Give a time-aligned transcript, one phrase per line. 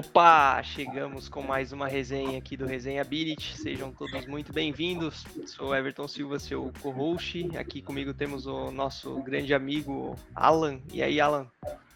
[0.00, 3.54] Opa, chegamos com mais uma resenha aqui do Resenha Ability.
[3.58, 5.26] Sejam todos muito bem-vindos.
[5.44, 7.54] Sou Everton Silva, seu co-host.
[7.58, 10.80] Aqui comigo temos o nosso grande amigo Alan.
[10.90, 11.46] E aí, Alan?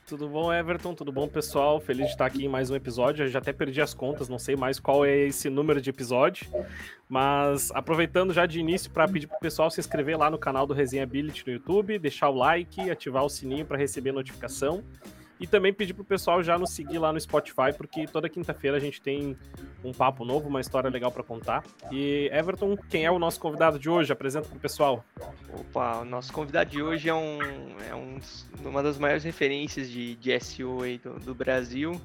[0.06, 0.94] Tudo bom, Everton?
[0.94, 1.80] Tudo bom, pessoal?
[1.80, 3.24] Feliz de estar aqui em mais um episódio.
[3.24, 6.46] Eu já até perdi as contas, não sei mais qual é esse número de episódio.
[7.08, 10.66] Mas aproveitando já de início para pedir para o pessoal se inscrever lá no canal
[10.66, 14.84] do Resenha Ability no YouTube, deixar o like, ativar o sininho para receber notificação.
[15.40, 18.80] E também pedir pro pessoal já nos seguir lá no Spotify, porque toda quinta-feira a
[18.80, 19.36] gente tem
[19.82, 21.64] um papo novo, uma história legal para contar.
[21.90, 24.12] E Everton, quem é o nosso convidado de hoje?
[24.12, 25.04] Apresenta pro pessoal.
[25.52, 27.38] Opa, o nosso convidado de hoje é, um,
[27.90, 28.18] é um,
[28.64, 32.00] uma das maiores referências de, de SEO do, do Brasil.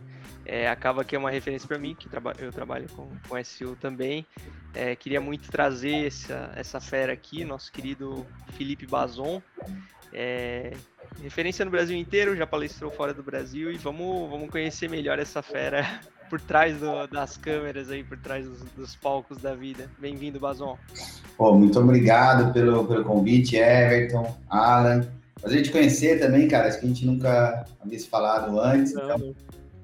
[0.45, 3.75] É, acaba que é uma referência para mim, que traba eu trabalho com, com SEO
[3.75, 4.25] também.
[4.73, 9.41] É, queria muito trazer essa, essa fera aqui, nosso querido Felipe Bazon.
[10.13, 10.73] É,
[11.21, 15.41] referência no Brasil inteiro, já palestrou fora do Brasil e vamos, vamos conhecer melhor essa
[15.41, 15.85] fera
[16.29, 19.89] por trás do, das câmeras aí, por trás dos, dos palcos da vida.
[19.97, 20.77] Bem-vindo, Bazon.
[21.37, 25.07] Pô, muito obrigado pelo, pelo convite, Everton, Alan.
[25.41, 26.67] Prazer te conhecer também, cara.
[26.67, 28.91] Acho que a gente nunca havia se falado antes.
[28.91, 29.33] Então,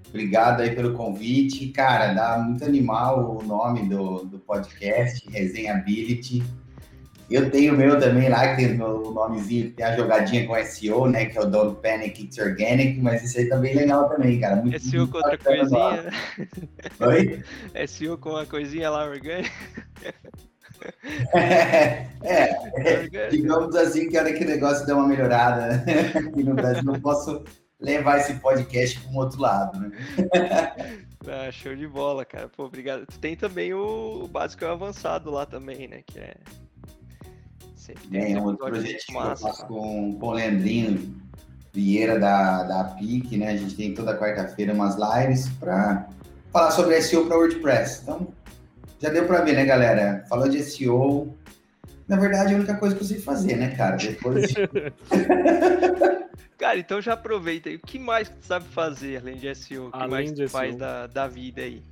[0.10, 1.70] obrigado aí pelo convite.
[1.70, 6.44] Cara, dá muito animal o nome do, do podcast, Resenhability.
[7.30, 10.64] Eu tenho o meu também lá, que tem o nomezinho, que tem a jogadinha com
[10.64, 11.26] SEO, né?
[11.26, 14.58] Que é o Don't Panic, It's Organic, mas isso aí tá bem legal também, cara.
[14.58, 16.02] Muito, SEO muito com outra coisinha.
[16.04, 16.12] Né?
[17.00, 17.44] Oi?
[17.88, 19.52] SEO com uma coisinha lá orgânica.
[21.34, 26.54] É, é, digamos assim que a hora que o negócio deu uma melhorada aqui no
[26.54, 27.44] Brasil, não posso
[27.80, 29.92] levar esse podcast para um outro lado, né?
[31.28, 32.48] Ah, show de bola, cara.
[32.48, 33.08] Pô, obrigado.
[33.20, 36.04] Tem também o básico avançado lá também, né?
[36.06, 36.36] Que é
[37.86, 41.16] Sempre tem é, um outro projeto que eu faço com, com o Leandrinho
[41.72, 43.52] Vieira da, da PIC, né?
[43.52, 46.10] A gente tem toda quarta-feira umas lives para
[46.52, 48.02] falar sobre SEO para WordPress.
[48.02, 48.28] Então,
[49.00, 50.26] já deu para ver, né, galera?
[50.28, 51.38] Falou de SEO.
[52.08, 53.98] Na verdade, é a única coisa que eu sei fazer, né, cara?
[53.98, 54.52] Depois.
[56.58, 57.76] cara, então já aproveita aí.
[57.76, 59.90] O que mais que tu sabe fazer além de SEO?
[59.90, 61.84] O que além mais tu faz da, da vida aí?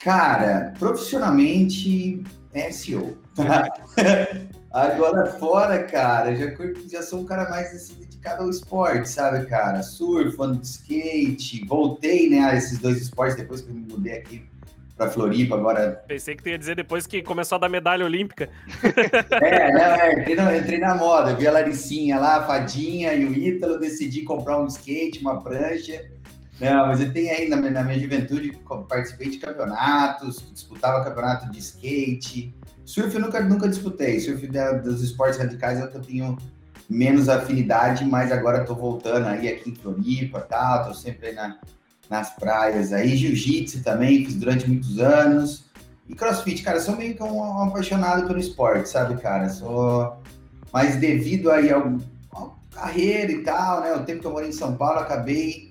[0.00, 2.20] Cara, profissionalmente
[2.52, 3.16] é SEO.
[4.74, 6.46] Agora fora, cara, já,
[6.90, 9.82] já sou um cara mais assim, dedicado ao esporte, sabe, cara?
[9.84, 14.18] Surf, ando de skate, voltei, né, a esses dois esportes depois que eu me mudei
[14.18, 14.44] aqui
[14.96, 16.02] pra Floripa, agora...
[16.08, 18.48] Pensei que tu ia dizer depois que começou a dar medalha olímpica.
[19.30, 23.24] É, não, é, entrei, na, entrei na moda, vi a Laricinha lá, a Fadinha e
[23.24, 26.04] o Ítalo, decidi comprar um skate, uma prancha...
[26.60, 28.56] Não, mas eu tenho aí na minha, na minha juventude,
[28.88, 34.20] participei de campeonatos, disputava campeonato de skate, Surf eu nunca, nunca disputei.
[34.20, 36.38] Surf da, dos esportes radicais é o que eu tenho
[36.88, 41.34] menos afinidade, mas agora estou voltando aí aqui em Floripa e tal, estou sempre aí
[41.34, 41.58] na,
[42.10, 43.16] nas praias aí.
[43.16, 45.64] Jiu-jitsu também, fiz durante muitos anos.
[46.08, 49.48] E crossfit, cara, sou meio que um, um apaixonado pelo esporte, sabe, cara?
[49.48, 50.18] Sou.
[50.72, 51.98] Mas devido aí ao,
[52.30, 53.94] ao carreira e tal, né?
[53.94, 55.70] O tempo que eu morei em São Paulo, acabei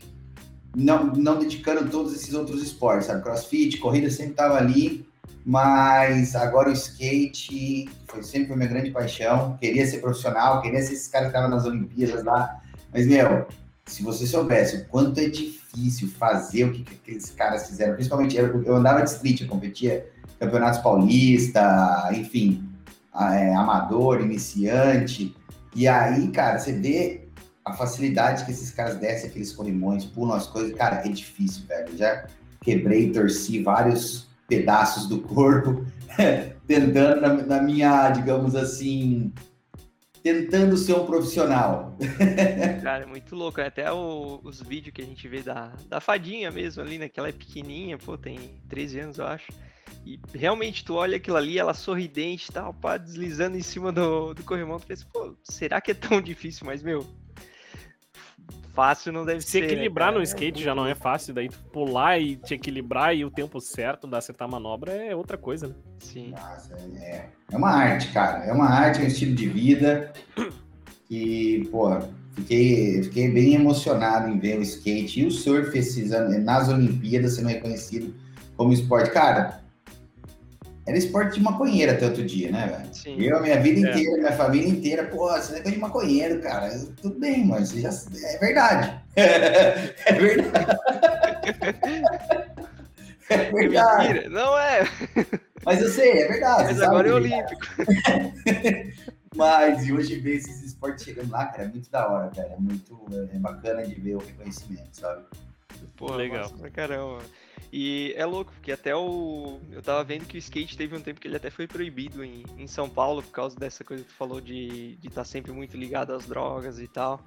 [0.75, 3.21] não, não dedicando todos esses outros esportes, sabe?
[3.21, 5.05] Crossfit, corrida sempre estava ali.
[5.45, 9.57] Mas agora o skate foi sempre a minha grande paixão.
[9.59, 12.61] Queria ser profissional, queria ser esse cara que estava nas Olimpíadas lá.
[12.93, 13.45] Mas, meu,
[13.85, 18.37] se você soubesse o quanto é difícil fazer o que, que aqueles caras fizeram, principalmente
[18.37, 20.07] eu, eu andava de street, eu competia
[20.39, 22.69] campeonatos paulista, enfim,
[23.13, 25.35] é, amador, iniciante.
[25.75, 27.27] E aí, cara, você vê
[27.65, 30.73] a facilidade que esses caras descem, aqueles corrimões, pulam as coisas.
[30.75, 31.97] Cara, é difícil, velho.
[31.97, 32.27] Já
[32.61, 35.85] quebrei, torci vários pedaços do corpo,
[36.67, 39.33] tentando, na, na, minha, digamos assim,
[40.21, 41.97] tentando ser um profissional.
[42.81, 43.59] Cara, é muito louco.
[43.59, 43.67] Né?
[43.67, 47.09] Até o, os vídeos que a gente vê da, da fadinha mesmo ali, né?
[47.09, 48.39] Que ela é pequenininha, pô, tem
[48.69, 49.51] 13 anos, eu acho.
[50.05, 54.33] E realmente tu olha aquilo ali, ela sorridente e tal, pá, deslizando em cima do,
[54.33, 56.65] do corrimão, tu pensa, pô, será que é tão difícil?
[56.65, 57.05] Mas, meu,
[58.73, 59.51] fácil não deve se ser.
[59.51, 62.35] Se né, equilibrar né, no skate é já não é fácil, daí tu pular e
[62.35, 65.75] te equilibrar e o tempo certo da acertar a manobra é outra coisa, né?
[65.99, 66.31] Sim.
[66.31, 68.43] Nossa, é, é uma arte, cara.
[68.45, 70.11] É uma arte, é um estilo de vida.
[71.09, 71.95] E, pô,
[72.33, 77.35] fiquei, fiquei bem emocionado em ver o skate e o surf esses anos, nas Olimpíadas
[77.35, 78.15] sendo reconhecido
[78.57, 79.11] como esporte.
[79.11, 79.62] Cara,
[80.85, 82.93] era esporte de maconheiro até outro dia, né, velho?
[82.93, 83.21] Sim.
[83.21, 83.91] Eu, minha vida é.
[83.91, 86.69] inteira, minha família inteira, pô, você é de maconheiro, cara.
[87.01, 87.89] Tudo bem, mas já...
[87.89, 89.01] é verdade.
[89.15, 90.79] é verdade.
[93.29, 94.29] é verdade.
[94.29, 94.83] Não é.
[95.65, 96.63] Mas eu sei, é verdade.
[96.65, 97.65] Mas agora é olímpico.
[99.35, 102.49] mas e hoje ver esses esportes chegando lá, cara, é muito da hora, cara.
[102.49, 105.23] É muito é bacana de ver o reconhecimento, sabe?
[105.95, 106.49] Pô, legal.
[106.49, 107.21] Pra caramba.
[107.71, 109.59] E é louco, porque até o.
[109.71, 112.43] Eu tava vendo que o skate teve um tempo que ele até foi proibido em,
[112.57, 115.75] em São Paulo por causa dessa coisa que tu falou de estar tá sempre muito
[115.77, 117.19] ligado às drogas e tal.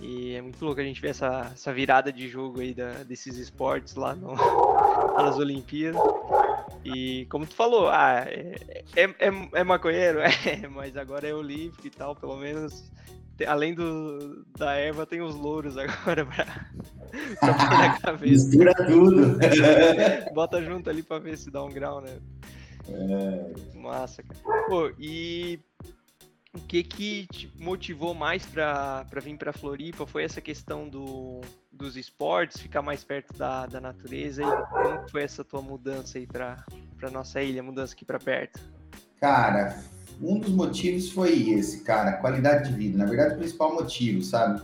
[0.00, 3.38] E é muito louco a gente ver essa, essa virada de jogo aí da, desses
[3.38, 4.34] esportes lá, no,
[5.16, 6.00] nas Olimpíadas.
[6.84, 11.86] E como tu falou, ah, é, é, é, é maconheiro, é, mas agora é olímpico
[11.86, 12.90] e tal, pelo menos
[13.44, 16.44] além do, da erva, tem os louros agora pra,
[17.40, 18.46] pra pôr na cabeça.
[18.46, 19.38] Mistura tudo.
[20.32, 22.18] Bota junto ali pra ver se dá um grau, né?
[22.88, 23.76] É...
[23.76, 24.62] Massa, cara.
[24.68, 25.58] Pô, e
[26.54, 30.06] o que que te motivou mais pra, pra vir pra Floripa?
[30.06, 31.40] Foi essa questão do,
[31.70, 34.42] dos esportes, ficar mais perto da, da natureza?
[34.42, 36.64] E como foi essa tua mudança aí pra,
[36.96, 38.60] pra nossa ilha, mudança aqui pra perto?
[39.20, 39.78] Cara,
[40.20, 42.98] um dos motivos foi esse, cara, qualidade de vida.
[42.98, 44.60] Na verdade, o principal motivo, sabe?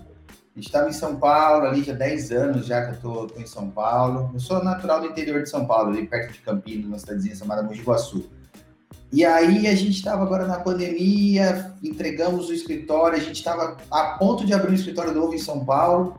[0.54, 3.40] A gente estava em São Paulo, ali já 10 anos já que eu tô, tô,
[3.40, 4.31] em São Paulo.
[4.34, 7.62] Eu sou natural do interior de São Paulo, ali perto de Campinas, uma cidadezinha chamada
[7.62, 8.31] Mogi Guaçu.
[9.10, 14.05] E aí a gente estava agora na pandemia, entregamos o escritório, a gente estava a
[14.19, 16.16] ponto de abrir um escritório novo em São Paulo,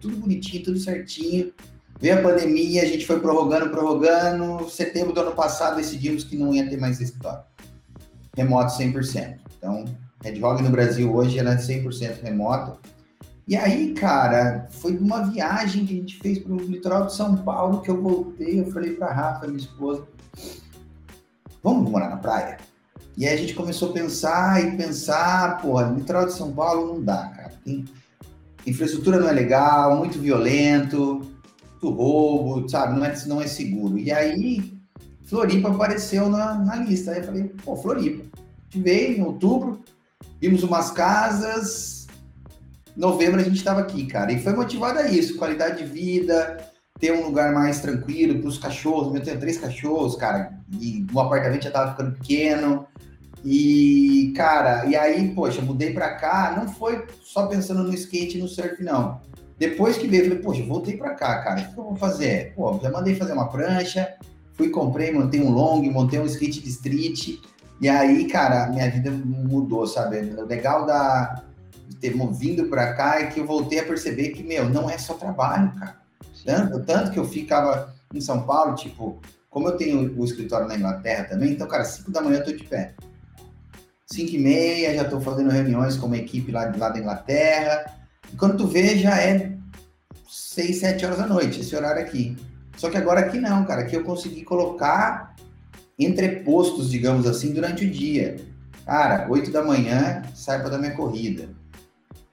[0.00, 1.52] tudo bonitinho, tudo certinho.
[2.00, 4.68] Veio a pandemia, a gente foi prorrogando, prorrogando.
[4.70, 7.49] Setembro do ano passado decidimos que não ia ter mais escritório
[8.42, 9.36] remoto 100%.
[9.56, 9.84] Então,
[10.22, 12.78] Red Hog no Brasil hoje ela é 100% remota.
[13.46, 17.36] E aí, cara, foi uma viagem que a gente fez para o litoral de São
[17.36, 20.06] Paulo que eu voltei, eu falei para Rafa, minha esposa,
[21.62, 22.58] vamos morar na praia?
[23.16, 27.02] E aí a gente começou a pensar e pensar, porra, litoral de São Paulo não
[27.02, 27.52] dá, cara.
[27.64, 27.84] Tem,
[28.66, 31.20] infraestrutura não é legal, muito violento,
[31.70, 32.98] muito roubo, sabe?
[32.98, 33.98] Não é, não é seguro.
[33.98, 34.79] E aí
[35.30, 37.12] Floripa apareceu na, na lista.
[37.12, 38.24] Aí eu falei, pô, Floripa.
[38.74, 39.80] A veio em outubro,
[40.40, 42.08] vimos umas casas.
[42.96, 44.32] Novembro a gente estava aqui, cara.
[44.32, 46.58] E foi motivado a isso: qualidade de vida,
[46.98, 49.14] ter um lugar mais tranquilo para os cachorros.
[49.14, 52.86] Eu tenho três cachorros, cara, e o apartamento já tava ficando pequeno.
[53.44, 58.40] E, cara, e aí, poxa, mudei para cá, não foi só pensando no skate e
[58.40, 59.20] no surf, não.
[59.58, 62.52] Depois que veio, eu falei, poxa, voltei para cá, cara, o que eu vou fazer?
[62.54, 64.14] Pô, já mandei fazer uma prancha,
[64.60, 67.38] Fui, comprei, montei um long, montei um skate de street.
[67.80, 70.18] E aí, cara, minha vida mudou, sabe?
[70.18, 71.42] O legal da,
[71.88, 74.98] de ter vindo para cá é que eu voltei a perceber que, meu, não é
[74.98, 75.96] só trabalho, cara.
[76.44, 79.18] Tanto, tanto que eu ficava em São Paulo, tipo,
[79.48, 82.52] como eu tenho o escritório na Inglaterra também, então, cara, 5 da manhã eu tô
[82.52, 82.92] de pé.
[84.12, 87.94] 5 e meia, já tô fazendo reuniões com uma equipe lá, lá da Inglaterra.
[88.30, 89.52] E quando tu vê, já é
[90.28, 92.36] 6, 7 horas da noite, esse horário aqui.
[92.80, 93.82] Só que agora aqui não, cara.
[93.82, 95.36] Aqui eu consegui colocar
[95.98, 98.36] entrepostos, digamos assim, durante o dia.
[98.86, 101.50] Cara, 8 da manhã, sai para dar minha corrida.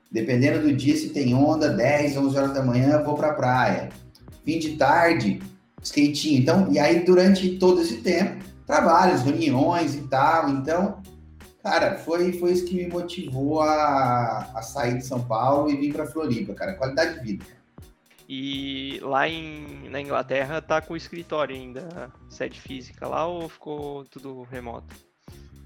[0.10, 3.90] Dependendo do dia, se tem onda, 10, 11 horas da manhã, vou para a praia.
[4.46, 5.42] Fim de tarde,
[5.84, 6.40] skatinho.
[6.40, 10.50] Então, e aí durante todo esse tempo, trabalhos, reuniões e tal.
[10.50, 11.02] Então,
[11.62, 15.92] cara, foi, foi isso que me motivou a, a sair de São Paulo e vir
[15.92, 16.76] para Floripa, cara.
[16.76, 17.57] Qualidade de vida.
[18.30, 24.04] E lá em, na Inglaterra tá com o escritório ainda, sede física lá ou ficou
[24.06, 24.94] tudo remoto?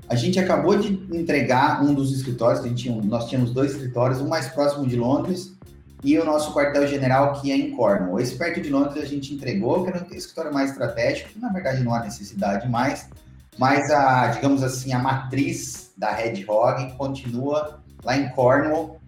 [0.08, 4.48] A gente acabou de entregar um dos escritórios, tinha, nós tínhamos dois escritórios, um mais
[4.50, 5.58] próximo de Londres
[6.04, 8.20] e o nosso quartel-general que é em Cornwall.
[8.20, 11.50] Esse perto de Londres a gente entregou, que era um escritório mais estratégico, que na
[11.50, 13.10] verdade não há necessidade mais,
[13.58, 19.01] mas a, digamos assim, a matriz da Red Hog continua lá em Cornwall,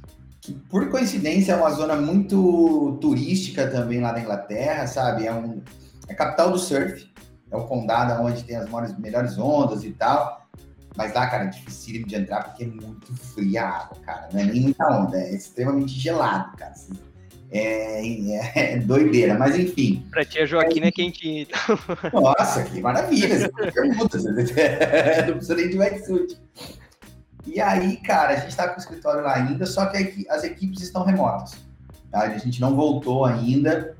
[0.43, 5.25] que por coincidência é uma zona muito turística também lá na Inglaterra, sabe?
[5.25, 5.61] É, um,
[6.09, 7.09] é a capital do surf,
[7.49, 10.45] é o condado onde tem as maiores, melhores ondas e tal.
[10.97, 14.29] Mas lá, cara, é difícil de entrar porque é muito fria a água, cara.
[14.33, 16.73] Não é nem muita onda, é extremamente gelado, cara.
[17.49, 20.05] É, é, é, doideira, mas enfim.
[20.11, 21.47] Pra tia Joaquina é, é quentinho.
[21.47, 22.21] Então.
[22.21, 23.49] Nossa, que maravilha.
[23.49, 24.17] Pergunta,
[25.27, 26.37] não precisa nem de wetsuit.
[27.45, 30.81] E aí, cara, a gente está com o escritório lá ainda, só que as equipes
[30.81, 31.55] estão remotas.
[32.09, 32.21] Tá?
[32.21, 33.95] A gente não voltou ainda.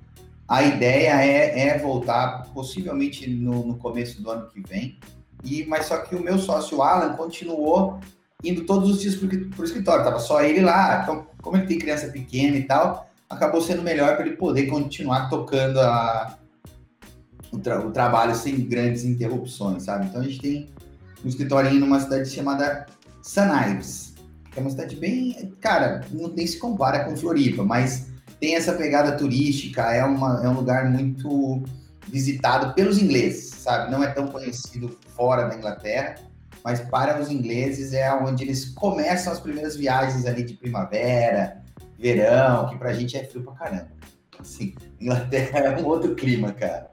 [0.48, 4.98] A ideia é, é voltar possivelmente no, no, começo do ano que vem.
[5.44, 8.00] E, mas só que o meu sócio Alan continuou
[8.44, 10.06] indo todos os dias para o escritório.
[10.06, 11.02] Tava só ele lá.
[11.02, 15.30] Então, como ele tem criança pequena e tal, acabou sendo melhor para ele poder continuar
[15.30, 16.38] tocando a,
[17.52, 20.06] o, tra o, trabalho sem grandes interrupções, sabe?
[20.06, 20.70] Então a gente tem
[21.24, 22.86] um escritório numa cidade chamada
[23.24, 24.14] Sanaives,
[24.52, 25.56] que é uma cidade bem.
[25.60, 28.08] Cara, não nem se compara com Floripa, mas
[28.40, 31.64] tem essa pegada turística, é, uma, é um lugar muito
[32.08, 33.90] visitado pelos ingleses, sabe?
[33.90, 36.16] Não é tão conhecido fora da Inglaterra,
[36.64, 41.64] mas para os ingleses é onde eles começam as primeiras viagens ali de primavera,
[41.98, 43.92] verão, que pra gente é frio pra caramba.
[44.38, 46.92] Assim, Inglaterra é um outro clima, cara.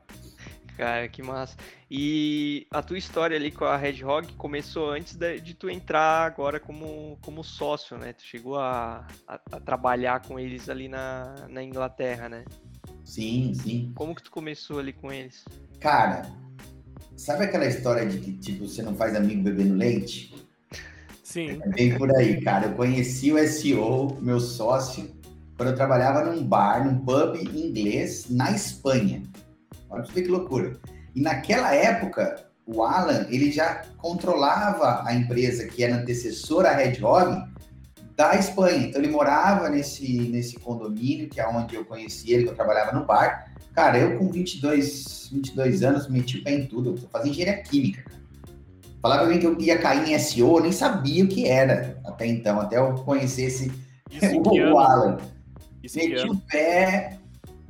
[0.80, 1.54] Cara, que massa.
[1.90, 6.25] E a tua história ali com a Red Hog começou antes de, de tu entrar
[6.25, 8.14] agora como, como sócio, né?
[8.14, 12.46] Tu chegou a, a, a, trabalhar com eles ali na, na Inglaterra, né?
[13.04, 13.92] Sim, sim.
[13.94, 15.44] Como que tu começou ali com eles?
[15.80, 16.22] Cara,
[17.14, 20.34] sabe aquela história de que, tipo, você não faz amigo bebendo leite?
[21.22, 21.60] Sim.
[21.62, 22.68] É bem por aí, cara.
[22.68, 25.14] Eu conheci o SEO, meu sócio,
[25.58, 29.22] quando eu trabalhava num bar, num pub inglês, na Espanha.
[29.90, 30.78] Olha que loucura.
[31.14, 37.02] E naquela época, o Alan, ele já controlava a empresa que era antecessora à Red
[37.02, 37.50] Hog
[38.16, 38.87] da Espanha.
[38.87, 42.92] Então ele morava nesse, nesse condomínio, que é onde eu conheci ele, que eu trabalhava
[42.92, 43.52] no bar.
[43.75, 46.90] Cara, eu com 22, 22 anos meti o pé em tudo.
[46.90, 48.20] Eu fazia engenharia química, cara.
[49.02, 52.26] Falava bem que eu ia cair em SEO, eu nem sabia o que era até
[52.26, 53.73] então, até eu conhecer esse,
[54.37, 55.16] o, o Alan.
[55.82, 57.18] Meti o pé,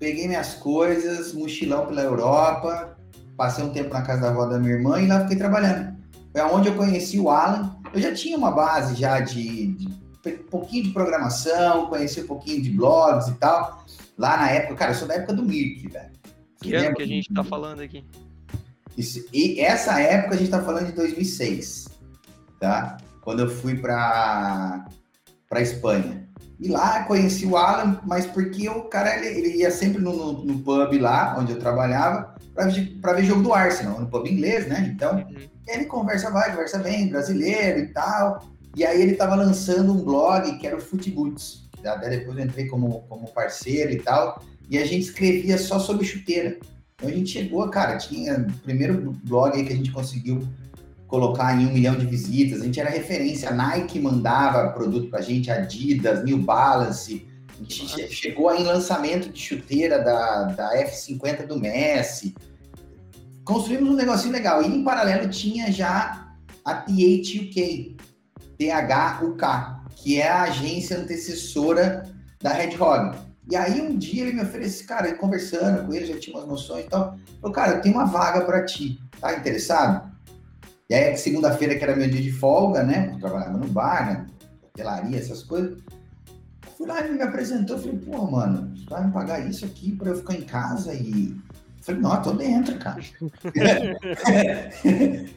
[0.00, 2.97] peguei minhas coisas, mochilão pela Europa,
[3.37, 5.95] passei um tempo na casa da avó da minha irmã e lá fiquei trabalhando.
[6.33, 7.76] Foi onde eu conheci o Alan.
[7.92, 9.88] Eu já tinha uma base já de, de
[10.26, 13.85] um pouquinho de programação, conheci um pouquinho de blogs e tal.
[14.16, 16.11] Lá na época, cara, eu sou da época do Mirk, velho.
[16.61, 18.04] Que ano que a gente tá falando aqui?
[18.97, 21.88] Isso, e essa época a gente tá falando de 2006,
[22.59, 22.99] tá?
[23.23, 24.87] Quando eu fui para
[25.49, 26.29] para Espanha.
[26.60, 30.44] E lá conheci o Alan, mas porque o cara ele, ele ia sempre no, no,
[30.44, 32.34] no, pub lá onde eu trabalhava
[33.00, 34.92] para ver jogo do Arsenal, no pub inglês, né?
[34.94, 35.48] Então, uhum.
[35.66, 38.44] ele conversa vai, conversa vem, brasileiro e tal.
[38.76, 41.68] E aí ele estava lançando um blog que era o Footboots.
[41.82, 44.42] Até depois eu entrei como, como parceiro e tal.
[44.68, 46.58] E a gente escrevia só sobre chuteira.
[46.94, 50.46] Então a gente chegou, cara, tinha o primeiro blog aí que a gente conseguiu
[51.10, 52.62] colocar em um milhão de visitas.
[52.62, 53.50] A gente era referência.
[53.50, 57.28] A Nike mandava produto pra gente, Adidas, New Balance,
[57.60, 62.34] a gente chegou em lançamento de chuteira da, da F50 do Messi.
[63.44, 64.62] Construímos um negocinho legal.
[64.62, 66.32] E em paralelo tinha já
[66.64, 67.96] a THUK,
[68.56, 69.44] THUK,
[69.96, 72.04] que é a agência antecessora
[72.40, 73.18] da Red Hog.
[73.50, 76.86] E aí um dia ele me oferece, cara, conversando com ele, já tinha umas noções
[76.86, 77.18] e tal.
[77.40, 78.98] Falou, cara, eu tenho uma vaga para ti.
[79.20, 80.10] Tá interessado?
[80.90, 83.12] E aí, segunda-feira, que era meu dia de folga, né?
[83.14, 84.26] Eu trabalhava no bar, né?
[84.75, 85.78] hotelaria, essas coisas.
[86.76, 90.11] Fui lá, ele me apresentou, falei, pô, mano, você vai me pagar isso aqui para
[90.11, 91.37] eu ficar em casa e.
[91.80, 93.00] falei, não, tô dentro, cara.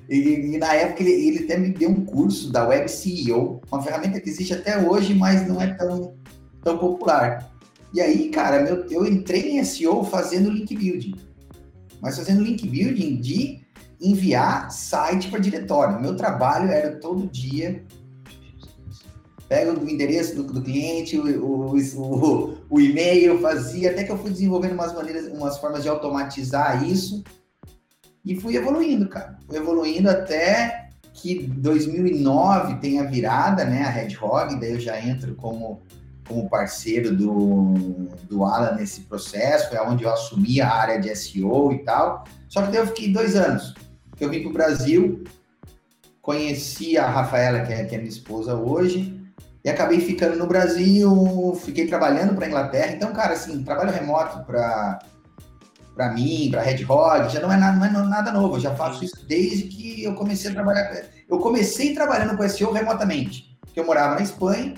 [0.10, 3.84] e, e, na época ele, ele, até me deu um curso da Web CEO, uma
[3.84, 6.16] ferramenta que existe até hoje, mas não é tão,
[6.64, 7.48] tão popular.
[7.94, 11.14] E aí, cara, meu, eu entrei em SEO fazendo link building.
[12.02, 13.63] Mas fazendo link building de
[14.04, 16.00] enviar site para diretório.
[16.00, 17.84] Meu trabalho era todo dia
[19.54, 24.18] pega o endereço do, do cliente, o, o, o, o, e-mail, fazia, até que eu
[24.18, 27.24] fui desenvolvendo umas maneiras, umas formas de automatizar isso
[28.26, 29.38] e fui evoluindo, cara.
[29.48, 35.00] Fui evoluindo até que 2009 tem a virada, né, a Red Hog, daí eu já
[35.00, 35.82] entro como,
[36.28, 37.74] como parceiro do,
[38.28, 42.24] do Alan nesse processo, foi onde eu assumi a área de SEO e tal.
[42.50, 43.76] Só que daí eu fiquei dois anos,
[44.20, 45.24] eu vim para o Brasil,
[46.22, 49.22] conheci a Rafaela, que é, que é minha esposa hoje,
[49.64, 52.92] e acabei ficando no Brasil, fiquei trabalhando para Inglaterra.
[52.92, 55.00] Então, cara, assim, trabalho remoto para
[55.96, 58.56] para mim, para Red Hog, já não é, nada, não é nada novo.
[58.56, 61.06] Eu já faço isso desde que eu comecei a trabalhar.
[61.30, 64.74] Eu comecei trabalhando com SEO remotamente, porque eu morava na Espanha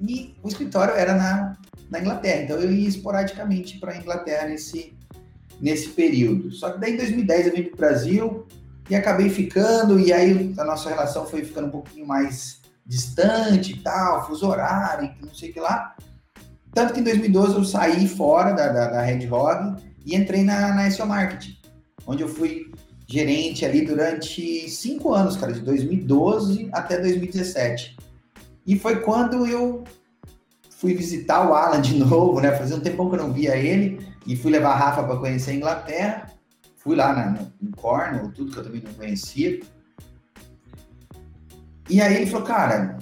[0.00, 1.56] e o escritório era na,
[1.90, 2.42] na Inglaterra.
[2.42, 4.96] Então eu ia esporadicamente para a Inglaterra nesse,
[5.60, 6.50] nesse período.
[6.52, 8.46] Só que daí em 2010 eu vim para o Brasil
[8.88, 13.78] e acabei ficando, e aí a nossa relação foi ficando um pouquinho mais distante e
[13.78, 15.96] tal, fuso horário, não sei o que lá.
[16.72, 20.74] Tanto que em 2012 eu saí fora da, da, da Red Hog e entrei na,
[20.74, 21.56] na SEO Marketing,
[22.06, 22.70] onde eu fui
[23.08, 27.96] gerente ali durante cinco anos, cara, de 2012 até 2017.
[28.66, 29.84] E foi quando eu
[30.70, 32.52] fui visitar o Alan de novo, né?
[32.52, 35.52] Fazia um tempão que eu não via ele e fui levar a Rafa para conhecer
[35.52, 36.26] a Inglaterra.
[36.86, 39.60] Fui lá na, no, no Cornwall, tudo que eu também não conhecia.
[41.90, 42.96] E aí ele falou, cara,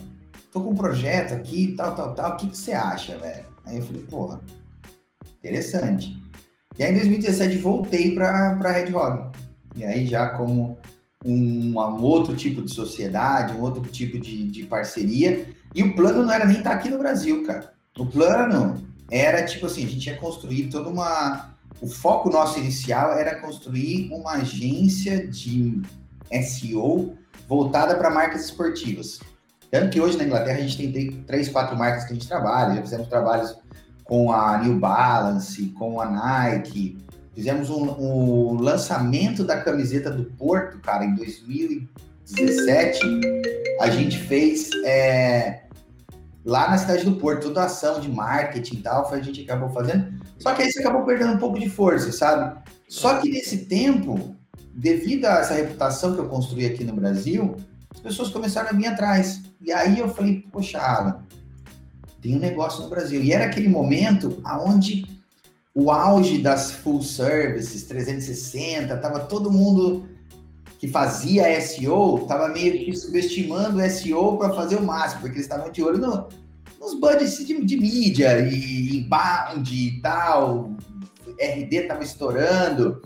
[0.50, 3.44] tô com um projeto aqui, tal, tal, tal, o que, que você acha, velho?
[3.66, 4.40] Aí eu falei, porra,
[5.38, 6.18] interessante.
[6.78, 9.30] E aí em 2017 voltei para a Red Hog.
[9.76, 10.78] E aí já como
[11.22, 15.46] um, um, outro tipo de sociedade, um outro tipo de, de parceria.
[15.74, 17.70] E o plano não era nem estar tá aqui no Brasil, cara.
[17.98, 21.53] O plano era tipo assim, a gente ia construir toda uma.
[21.80, 25.82] O foco nosso inicial era construir uma agência de
[26.42, 27.16] SEO
[27.48, 29.20] voltada para marcas esportivas.
[29.70, 32.76] Tanto que hoje na Inglaterra a gente tem três, quatro marcas que a gente trabalha,
[32.76, 33.56] já fizemos trabalhos
[34.04, 36.96] com a New Balance, com a Nike.
[37.34, 43.00] Fizemos um, um lançamento da camiseta do Porto, cara, em 2017.
[43.80, 45.63] A gente fez é,
[46.44, 50.12] lá na cidade do Porto, toda ação de marketing e tal, a gente acabou fazendo.
[50.38, 52.60] Só que aí você acabou perdendo um pouco de força, sabe?
[52.88, 54.36] Só que nesse tempo,
[54.74, 57.56] devido a essa reputação que eu construí aqui no Brasil,
[57.94, 59.40] as pessoas começaram a vir atrás.
[59.60, 61.22] E aí eu falei, poxa, Alan,
[62.20, 63.22] tem um negócio no Brasil.
[63.22, 65.06] E era aquele momento aonde
[65.74, 70.06] o auge das full services 360, tava todo mundo
[70.84, 75.46] que fazia SEO, tava meio que subestimando o SEO para fazer o máximo, porque eles
[75.46, 76.28] estavam de olho no,
[76.78, 80.74] nos budgets de, de mídia e inbound e tal,
[81.40, 83.00] RD tava estourando.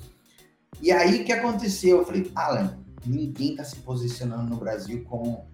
[0.82, 1.98] E aí o que aconteceu?
[1.98, 5.44] Eu falei, Alan, ninguém está se posicionando no Brasil com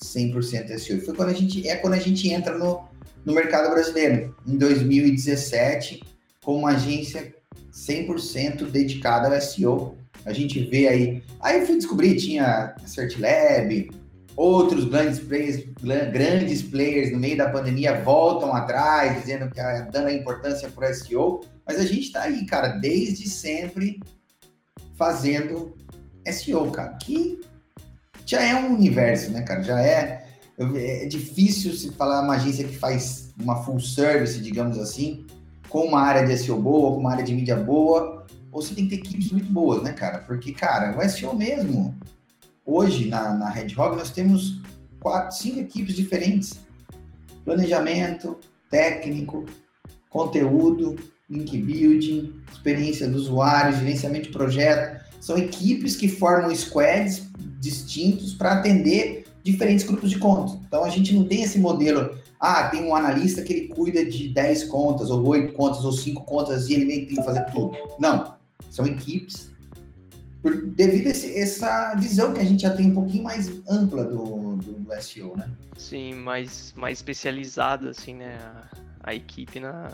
[0.00, 1.00] 100% SEO.
[1.00, 2.84] Foi quando a gente é quando a gente entra no,
[3.24, 6.00] no mercado brasileiro, em 2017,
[6.44, 7.34] com uma agência
[7.72, 9.96] 100% dedicada ao SEO.
[10.24, 11.22] A gente vê aí.
[11.40, 13.90] Aí eu fui descobrir, tinha a CertLab,
[14.36, 15.64] outros grandes players,
[16.12, 19.60] grandes players no meio da pandemia voltam atrás, dizendo que
[19.90, 21.40] dando a importância para o SEO.
[21.66, 24.00] Mas a gente está aí, cara, desde sempre
[24.96, 25.74] fazendo
[26.30, 27.40] SEO, cara, que
[28.24, 29.62] já é um universo, né, cara?
[29.62, 30.24] Já é,
[30.58, 35.26] é difícil se falar uma agência que faz uma full service, digamos assim,
[35.68, 38.86] com uma área de SEO boa, com uma área de mídia boa, ou você tem
[38.86, 40.18] que ter equipes muito boas, né, cara?
[40.18, 41.96] Porque, cara, o SEO mesmo,
[42.66, 44.60] hoje na, na Red Rock nós temos
[45.00, 46.60] quatro, cinco equipes diferentes.
[47.44, 48.38] Planejamento,
[48.70, 49.46] técnico,
[50.10, 50.96] conteúdo,
[51.28, 55.02] link building, experiência do usuário, gerenciamento de projeto.
[55.18, 57.26] São equipes que formam squads
[57.58, 60.58] distintos para atender diferentes grupos de contas.
[60.66, 64.28] Então a gente não tem esse modelo, ah, tem um analista que ele cuida de
[64.28, 67.76] 10 contas, ou 8 contas, ou 5 contas, e ele tem que fazer tudo.
[67.98, 68.31] Não.
[68.72, 69.52] São equipes
[70.42, 74.02] por, devido a esse, essa visão que a gente já tem um pouquinho mais ampla
[74.02, 75.46] do, do SEO, né?
[75.76, 78.38] Sim, mais, mais especializada, assim, né?
[78.40, 79.90] A, a equipe na,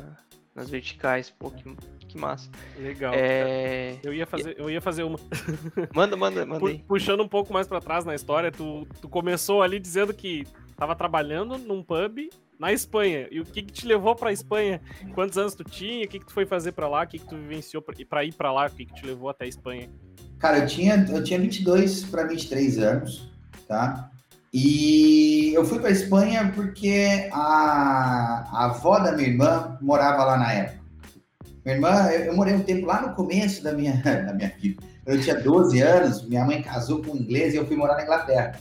[0.55, 1.29] nas verticais.
[1.29, 1.65] Pô, que,
[2.07, 2.49] que massa.
[2.79, 3.13] Legal.
[3.17, 3.99] É...
[4.01, 5.19] Eu, ia fazer, eu ia fazer uma.
[5.93, 6.69] Manda, manda, manda.
[6.69, 6.79] Aí.
[6.87, 10.95] Puxando um pouco mais para trás na história, tu, tu começou ali dizendo que tava
[10.95, 13.29] trabalhando num pub na Espanha.
[13.31, 14.81] E o que, que te levou para Espanha?
[15.15, 16.05] Quantos anos tu tinha?
[16.05, 17.05] O que, que tu foi fazer para lá?
[17.05, 18.67] O que, que tu vivenciou para ir para lá?
[18.67, 19.89] O que, que te levou até a Espanha?
[20.39, 23.31] Cara, eu tinha, eu tinha 22 para 23 anos,
[23.67, 24.11] tá?
[24.53, 30.53] E eu fui para Espanha porque a, a avó da minha irmã morava lá na
[30.53, 30.79] época.
[31.65, 34.83] Minha irmã, eu, eu, morei um tempo lá no começo da minha, da minha vida.
[35.05, 38.05] Eu tinha 12 anos, minha mãe casou com um inglês e eu fui morar na
[38.05, 38.59] Inglaterra.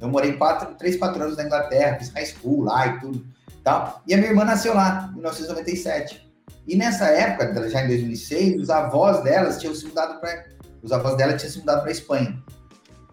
[0.00, 3.24] Eu morei quatro, 3, 4 anos na Inglaterra, fiz high school lá e tudo.
[3.62, 4.02] Tal.
[4.06, 6.30] E a minha irmã nasceu lá, em 1997.
[6.66, 10.46] E nessa época, já em 2006, os avós delas tinham se mudado para.
[10.82, 12.42] Os avós dela tinham se mudado para Espanha.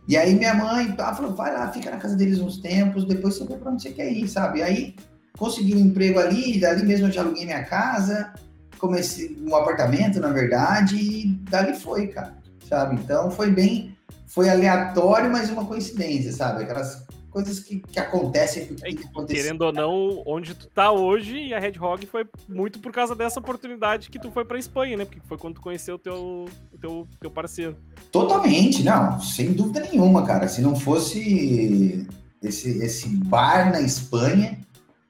[0.07, 3.35] E aí minha mãe ela falou, vai lá, fica na casa deles uns tempos, depois
[3.35, 4.59] você vê para onde você quer ir, sabe?
[4.59, 4.95] E aí
[5.37, 8.33] consegui um emprego ali, dali mesmo eu já aluguei minha casa,
[8.77, 12.33] comecei um apartamento, na verdade, e dali foi, cara,
[12.69, 12.95] sabe?
[12.95, 13.96] Então foi bem,
[14.37, 16.61] foi aleatório, mas uma coincidência, sabe?
[16.61, 18.67] Aquelas coisas que, que acontecem.
[18.67, 22.77] Que é, querendo ou não, onde tu tá hoje, e a Red Hog foi muito
[22.77, 25.05] por causa dessa oportunidade que tu foi pra Espanha, né?
[25.05, 26.45] Porque foi quando tu conheceu o teu,
[26.79, 27.75] teu, teu parceiro.
[28.11, 30.47] Totalmente, não, sem dúvida nenhuma, cara.
[30.47, 32.07] Se não fosse
[32.39, 34.59] esse, esse bar na Espanha,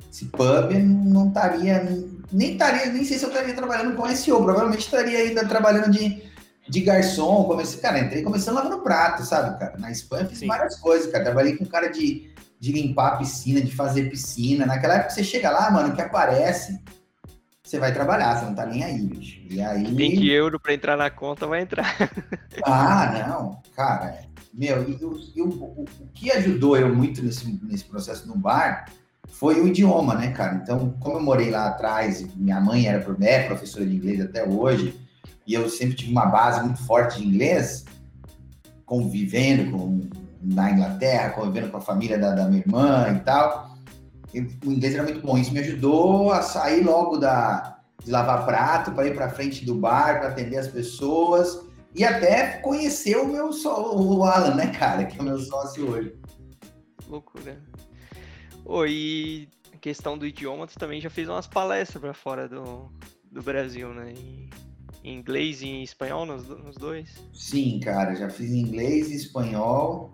[0.09, 1.83] esse pub, não estaria.
[2.31, 6.25] Nem estaria, nem sei se eu estaria trabalhando com SEO, provavelmente estaria ainda trabalhando de
[6.69, 9.77] de garçom, comecei, cara, entrei começando lavando prato, sabe, cara?
[9.77, 10.47] Na Espanha fiz Sim.
[10.47, 11.23] várias coisas, cara.
[11.23, 14.65] Trabalhei com cara de, de limpar a piscina, de fazer piscina.
[14.65, 16.79] Naquela época você chega lá, mano, que aparece,
[17.63, 19.41] você vai trabalhar, você não tá nem aí, bicho.
[19.49, 19.85] E aí.
[19.85, 21.95] 20 euros pra entrar na conta vai entrar.
[22.65, 24.17] Ah, não, cara.
[24.51, 28.85] Meu, eu, eu, o, o que ajudou eu muito nesse, nesse processo no bar
[29.27, 30.55] foi o idioma, né, cara?
[30.55, 34.99] Então, como eu morei lá atrás, minha mãe era é professora de inglês até hoje
[35.47, 37.85] e eu sempre tive uma base muito forte de inglês,
[38.85, 40.01] convivendo com,
[40.41, 43.77] na Inglaterra, convivendo com a família da, da minha irmã e tal.
[44.33, 45.37] E o inglês era muito bom.
[45.37, 49.75] Isso me ajudou a sair logo da, de lavar prato para ir para frente do
[49.75, 55.17] bar, para atender as pessoas e até conhecer o meu o Alan, né, cara, que
[55.17, 56.13] é o meu sócio hoje.
[57.07, 57.57] Loucura.
[58.65, 59.47] Oi,
[59.79, 62.91] questão do idioma, tu também já fez umas palestras para fora do,
[63.31, 64.11] do Brasil, né?
[64.11, 64.49] E
[65.03, 67.09] em inglês e em espanhol nos, nos dois?
[67.33, 70.13] Sim, cara, já fiz inglês e espanhol.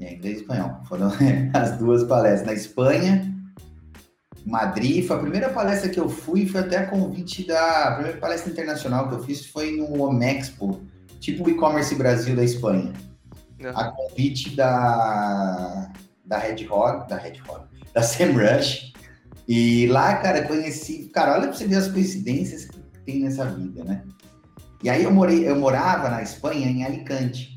[0.00, 0.80] É, inglês e espanhol.
[0.88, 1.10] Foram
[1.54, 2.46] as duas palestras.
[2.46, 3.34] Na Espanha,
[4.44, 5.06] Madrid.
[5.06, 7.88] Foi a primeira palestra que eu fui, foi até a convite da.
[7.88, 10.80] A primeira palestra internacional que eu fiz foi no Omexpo,
[11.20, 12.92] tipo o e-commerce Brasil da Espanha.
[13.60, 13.70] Uhum.
[13.76, 15.92] A convite da.
[16.24, 18.92] Da Red Hot, da Red Hot, da SEMrush.
[19.48, 21.10] E lá, cara, conheci.
[21.12, 22.68] Cara, olha pra você ver as coincidências
[23.04, 24.04] tem nessa vida, né?
[24.82, 27.54] E aí eu morei, eu morava na Espanha, em Alicante,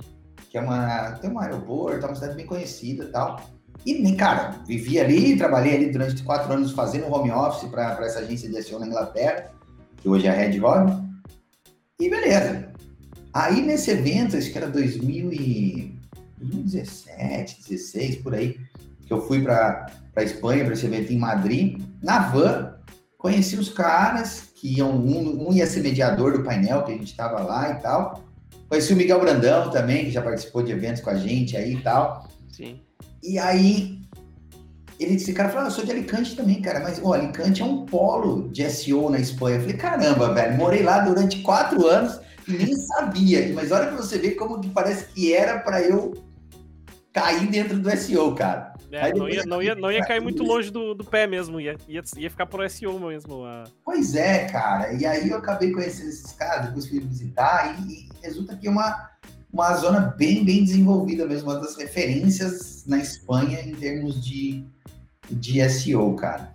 [0.50, 1.14] que é uma.
[1.14, 3.40] tem um aeroporto, é uma cidade bem conhecida tal.
[3.86, 8.50] E, cara, vivi ali, trabalhei ali durante quatro anos fazendo home office para essa agência
[8.50, 9.52] de SEO na Inglaterra,
[9.98, 11.04] que hoje é a Red Hot.
[12.00, 12.72] E beleza.
[13.34, 18.58] Aí nesse evento, acho que era 2017, 16, por aí,
[19.06, 22.73] que eu fui para Espanha, para esse evento em Madrid, na van,
[23.24, 27.10] conheci os caras que iam, um, um ia ser mediador do painel, que a gente
[27.10, 28.22] estava lá e tal.
[28.68, 31.82] Conheci o Miguel Brandão também, que já participou de eventos com a gente aí e
[31.82, 32.28] tal.
[32.52, 32.82] Sim.
[33.24, 34.02] E aí,
[35.00, 37.66] ele disse, cara, falou, ah, eu sou de Alicante também, cara, mas o Alicante é
[37.66, 39.56] um polo de SEO na Espanha.
[39.56, 43.54] Eu falei, caramba, velho, morei lá durante quatro anos e nem sabia.
[43.54, 46.14] Mas olha pra você ver como que parece que era para eu
[47.14, 48.73] cair dentro do SEO, cara.
[48.94, 51.76] É, não, ia, não, ia, não ia cair muito longe do, do pé mesmo, ia,
[51.88, 53.44] ia, ia ficar pro SEO mesmo.
[53.44, 53.64] A...
[53.84, 54.94] Pois é, cara.
[54.94, 58.70] E aí eu acabei conhecendo esses caras, depois fui visitar, e, e resulta que é
[58.70, 59.10] uma,
[59.52, 64.64] uma zona bem, bem desenvolvida mesmo, uma das referências na Espanha em termos de,
[65.28, 66.54] de SEO, cara.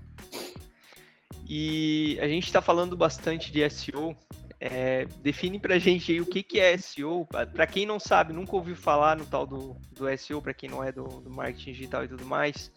[1.48, 4.14] E a gente está falando bastante de SEO.
[4.60, 7.26] É, define para a gente aí o que, que é SEO.
[7.26, 10.82] Para quem não sabe, nunca ouviu falar no tal do, do SEO, para quem não
[10.82, 12.70] é do, do, marketing digital e tudo mais.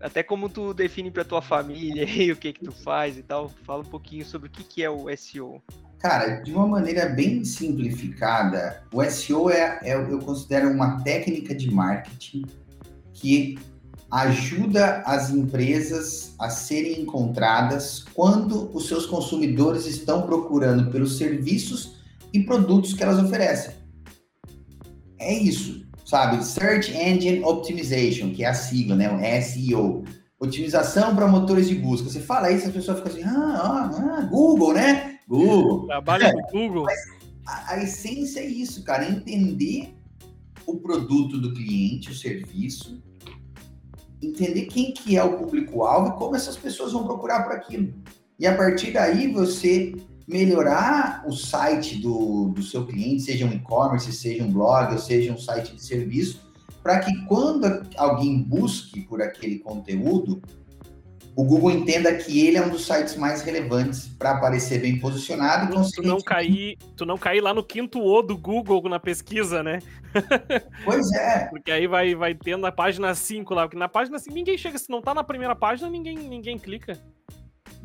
[0.00, 3.48] Até como tu define para tua família e o que que tu faz e tal.
[3.64, 5.62] Fala um pouquinho sobre o que, que é o SEO.
[5.98, 11.70] Cara, de uma maneira bem simplificada, o SEO é, é, eu considero uma técnica de
[11.70, 12.44] marketing
[13.12, 13.58] que
[14.20, 21.96] ajuda as empresas a serem encontradas quando os seus consumidores estão procurando pelos serviços
[22.32, 23.74] e produtos que elas oferecem.
[25.18, 26.42] É isso, sabe?
[26.42, 29.10] Search Engine Optimization, que é a sigla, né?
[29.10, 30.04] O SEO.
[30.38, 32.08] Otimização para motores de busca.
[32.08, 35.18] Você fala isso, as pessoas ficam assim, ah, ah, ah Google, né?
[35.28, 35.86] Google.
[35.86, 36.86] Trabalha no Google.
[37.46, 39.94] A, a, essência é isso, cara, é entender
[40.66, 43.02] o produto do cliente, o serviço,
[44.22, 47.92] entender quem que é o público-alvo e como essas pessoas vão procurar por aquilo.
[48.38, 49.94] E a partir daí você
[50.26, 55.32] melhorar o site do, do seu cliente, seja um e-commerce, seja um blog, ou seja
[55.32, 56.40] um site de serviço,
[56.82, 60.42] para que quando alguém busque por aquele conteúdo,
[61.36, 65.70] o Google entenda que ele é um dos sites mais relevantes para aparecer bem posicionado.
[65.70, 69.62] Tu, tu não cair, tu não cair lá no quinto O do Google na pesquisa,
[69.62, 69.80] né?
[70.82, 71.44] Pois é.
[71.50, 74.78] porque aí vai, vai tendo na página 5 lá, porque na página 5 ninguém chega,
[74.78, 76.98] se não tá na primeira página, ninguém, ninguém clica.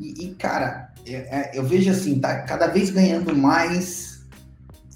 [0.00, 4.26] E, e cara, é, é, eu vejo assim, tá cada vez ganhando mais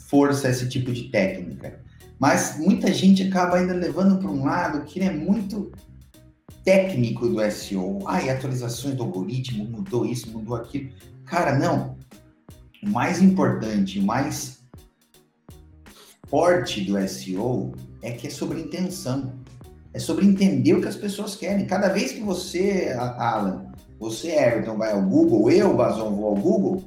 [0.09, 1.79] força esse tipo de técnica.
[2.19, 5.71] Mas muita gente acaba ainda levando para um lado que é muito
[6.67, 8.01] técnico do SEO.
[8.07, 10.91] Ah, atualizações do algoritmo, mudou isso, mudou aquilo.
[11.25, 11.97] Cara, não.
[12.83, 14.59] O mais importante, o mais
[16.27, 19.33] forte do SEO é que é sobre intenção.
[19.95, 21.67] É sobre entender o que as pessoas querem.
[21.67, 23.67] Cada vez que você, Alan,
[23.99, 26.85] você, Everton, vai ao Google, eu, Bazon, vou ao Google,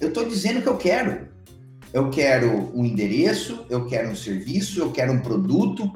[0.00, 1.28] eu estou dizendo o que eu quero.
[1.92, 5.92] Eu quero um endereço, eu quero um serviço, eu quero um produto,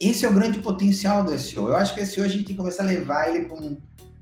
[0.00, 1.68] esse é o grande potencial do SEO.
[1.68, 3.76] Eu acho que o SEO a gente tem que começar a levar ele para um,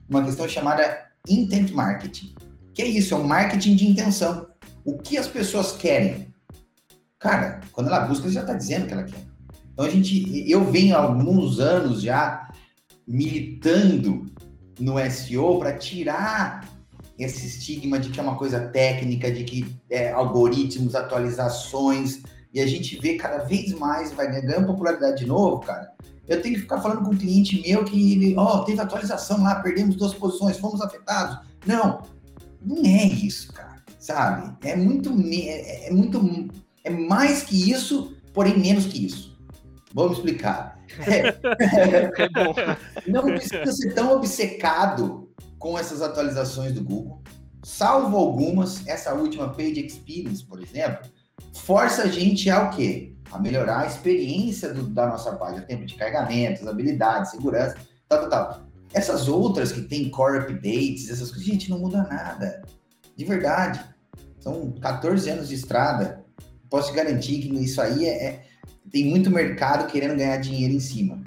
[0.09, 2.35] uma questão chamada intent marketing.
[2.75, 4.47] Que é isso, é um marketing de intenção.
[4.85, 6.33] O que as pessoas querem?
[7.19, 9.25] Cara, quando ela busca, ela já está dizendo o que ela quer.
[9.73, 12.51] Então a gente, eu venho há alguns anos já
[13.07, 14.27] militando
[14.79, 16.69] no SEO para tirar
[17.19, 22.67] esse estigma de que é uma coisa técnica, de que é, algoritmos, atualizações, e a
[22.67, 25.93] gente vê cada vez mais, vai ganhando popularidade de novo, cara.
[26.29, 29.43] Eu tenho que ficar falando com um cliente meu que ele, ó, oh, teve atualização
[29.43, 31.39] lá, perdemos duas posições, fomos afetados.
[31.67, 32.03] Não,
[32.61, 34.57] não é isso, cara, sabe?
[34.67, 36.49] É muito, é, é muito,
[36.85, 39.33] é mais que isso, porém menos que isso.
[39.95, 40.81] Vamos explicar.
[41.07, 41.29] É,
[42.23, 42.55] é bom.
[43.07, 47.23] Não precisa ser tão obcecado com essas atualizações do Google,
[47.63, 51.09] salvo algumas, essa última Page Experience, por exemplo,
[51.53, 53.13] força a gente a o quê?
[53.31, 57.77] A melhorar a experiência do, da nossa página, tempo de carregamento, habilidades, segurança,
[58.09, 58.63] tal, tal, tal.
[58.93, 62.63] Essas outras que tem core updates, essas coisas, gente, não muda nada.
[63.17, 63.81] De verdade.
[64.39, 66.25] São 14 anos de estrada.
[66.69, 68.45] Posso te garantir que isso aí é, é
[68.91, 71.23] tem muito mercado querendo ganhar dinheiro em cima.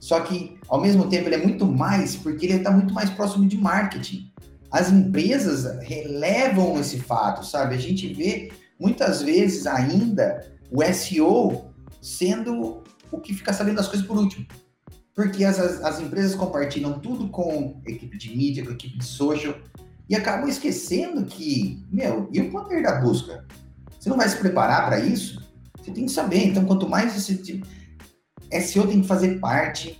[0.00, 3.46] Só que, ao mesmo tempo, ele é muito mais porque ele está muito mais próximo
[3.46, 4.30] de marketing.
[4.70, 7.74] As empresas relevam esse fato, sabe?
[7.74, 14.06] A gente vê muitas vezes ainda o SEO sendo o que fica sabendo das coisas
[14.06, 14.46] por último.
[15.14, 19.54] Porque as, as, as empresas compartilham tudo com equipe de mídia, com equipe de social,
[20.08, 23.44] e acabam esquecendo que, meu, e o poder da busca?
[23.98, 25.42] Você não vai se preparar para isso?
[25.80, 26.44] Você tem que saber.
[26.46, 27.60] Então, quanto mais você.
[28.60, 29.98] SEO tem que fazer parte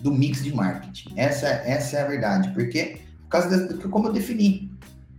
[0.00, 1.12] do mix de marketing.
[1.16, 2.52] Essa, essa é a verdade.
[2.52, 4.70] Porque, por causa do como eu defini,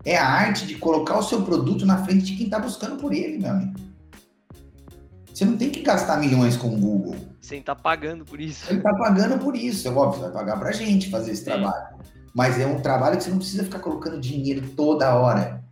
[0.05, 3.13] é a arte de colocar o seu produto na frente de quem está buscando por
[3.13, 3.79] ele, meu amigo.
[5.33, 7.15] Você não tem que gastar milhões com o Google.
[7.39, 8.69] Você está pagando por isso.
[8.69, 9.87] Ele está pagando por isso.
[9.87, 11.51] É óbvio, vai pagar para a gente fazer esse Sim.
[11.51, 11.97] trabalho.
[12.33, 15.63] Mas é um trabalho que você não precisa ficar colocando dinheiro toda hora.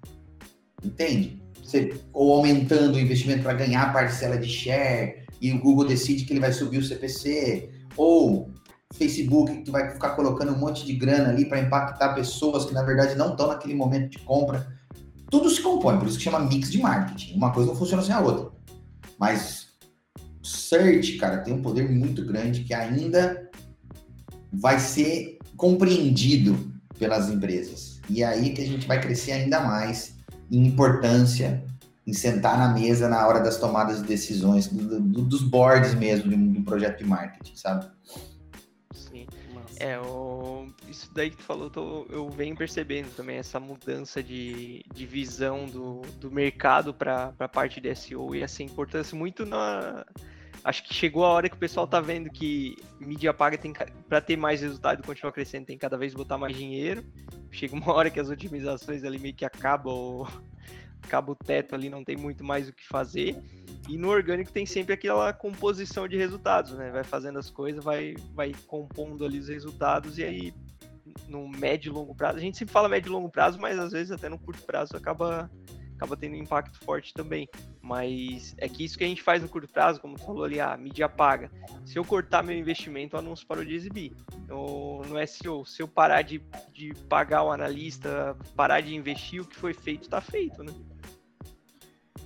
[0.84, 1.42] Entende?
[1.62, 6.34] Você, ou aumentando o investimento para ganhar parcela de share e o Google decide que
[6.34, 7.70] ele vai subir o CPC.
[7.96, 8.50] Ou
[8.94, 12.74] Facebook que tu vai ficar colocando um monte de grana ali para impactar pessoas que
[12.74, 14.68] na verdade não estão naquele momento de compra.
[15.30, 17.36] Tudo se compõe, por isso que chama mix de marketing.
[17.36, 18.50] Uma coisa não funciona sem a outra.
[19.20, 19.68] Mas
[20.42, 23.50] search, cara, tem um poder muito grande que ainda
[24.52, 28.00] vai ser compreendido pelas empresas.
[28.10, 30.16] E é aí que a gente vai crescer ainda mais
[30.50, 31.64] em importância,
[32.06, 36.30] em sentar na mesa na hora das tomadas de decisões, do, do, dos boards mesmo
[36.30, 37.86] de um projeto de marketing, sabe?
[39.80, 40.68] É, o...
[40.88, 42.06] isso daí que tu falou, tô...
[42.10, 47.80] eu venho percebendo também essa mudança de, de visão do, do mercado para a parte
[47.80, 50.06] de SEO e essa importância muito na.
[50.64, 53.72] Acho que chegou a hora que o pessoal tá vendo que mídia paga tem
[54.10, 57.06] para ter mais resultado e continuar crescendo tem cada vez botar mais dinheiro.
[57.52, 60.28] Chega uma hora que as otimizações ali meio que acabam,
[61.04, 63.38] acaba o teto ali, não tem muito mais o que fazer.
[63.88, 66.92] E no orgânico tem sempre aquela composição de resultados, né?
[66.92, 70.54] Vai fazendo as coisas, vai, vai compondo ali os resultados e aí
[71.28, 73.92] no médio e longo prazo, a gente sempre fala médio e longo prazo, mas às
[73.92, 75.50] vezes até no curto prazo acaba
[75.98, 77.50] acaba tendo um impacto forte também.
[77.82, 80.60] Mas é que isso que a gente faz no curto prazo, como tu falou ali,
[80.60, 81.52] a mídia paga.
[81.86, 84.14] Se eu cortar meu investimento, o anúncio parou de exibir.
[84.48, 86.40] No, no SEO, se eu parar de,
[86.72, 90.72] de pagar o analista, parar de investir, o que foi feito, está feito, né?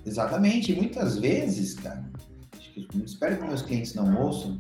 [0.06, 0.74] Exatamente.
[0.74, 2.04] muitas vezes, cara,
[3.06, 4.60] espero que meus clientes não ouçam,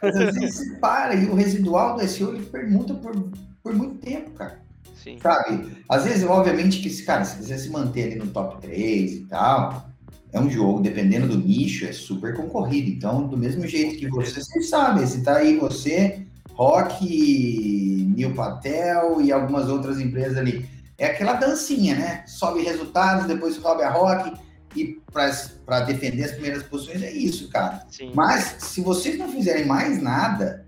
[0.00, 3.30] mas às vezes se para e o residual do SEO ele pergunta por,
[3.62, 4.60] por muito tempo, cara.
[5.02, 5.18] Sim.
[5.20, 5.76] Sabe?
[5.88, 9.20] Às vezes, obviamente, que esse cara, se quiser se manter ali no top 3 e
[9.26, 9.90] tal,
[10.32, 12.88] é um jogo, dependendo do nicho, é super concorrido.
[12.88, 19.20] Então, do mesmo jeito que você, vocês sabem, se tá aí você, Rock, Neil Patel
[19.20, 20.68] e algumas outras empresas ali.
[20.96, 22.24] É aquela dancinha, né?
[22.26, 24.32] Sobe resultados, depois sobe a Rock
[24.74, 27.86] e para defender as primeiras posições é isso, cara.
[27.90, 28.12] Sim.
[28.14, 30.66] Mas se vocês não fizerem mais nada,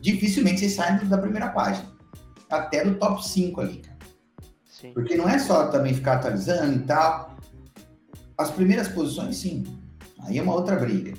[0.00, 1.90] dificilmente vocês saem da primeira página.
[2.50, 3.98] Até do top 5 ali, cara.
[4.68, 4.92] Sim.
[4.92, 7.36] Porque não é só também ficar atualizando e tal.
[8.36, 9.64] As primeiras posições, sim.
[10.20, 11.14] Aí é uma outra briga.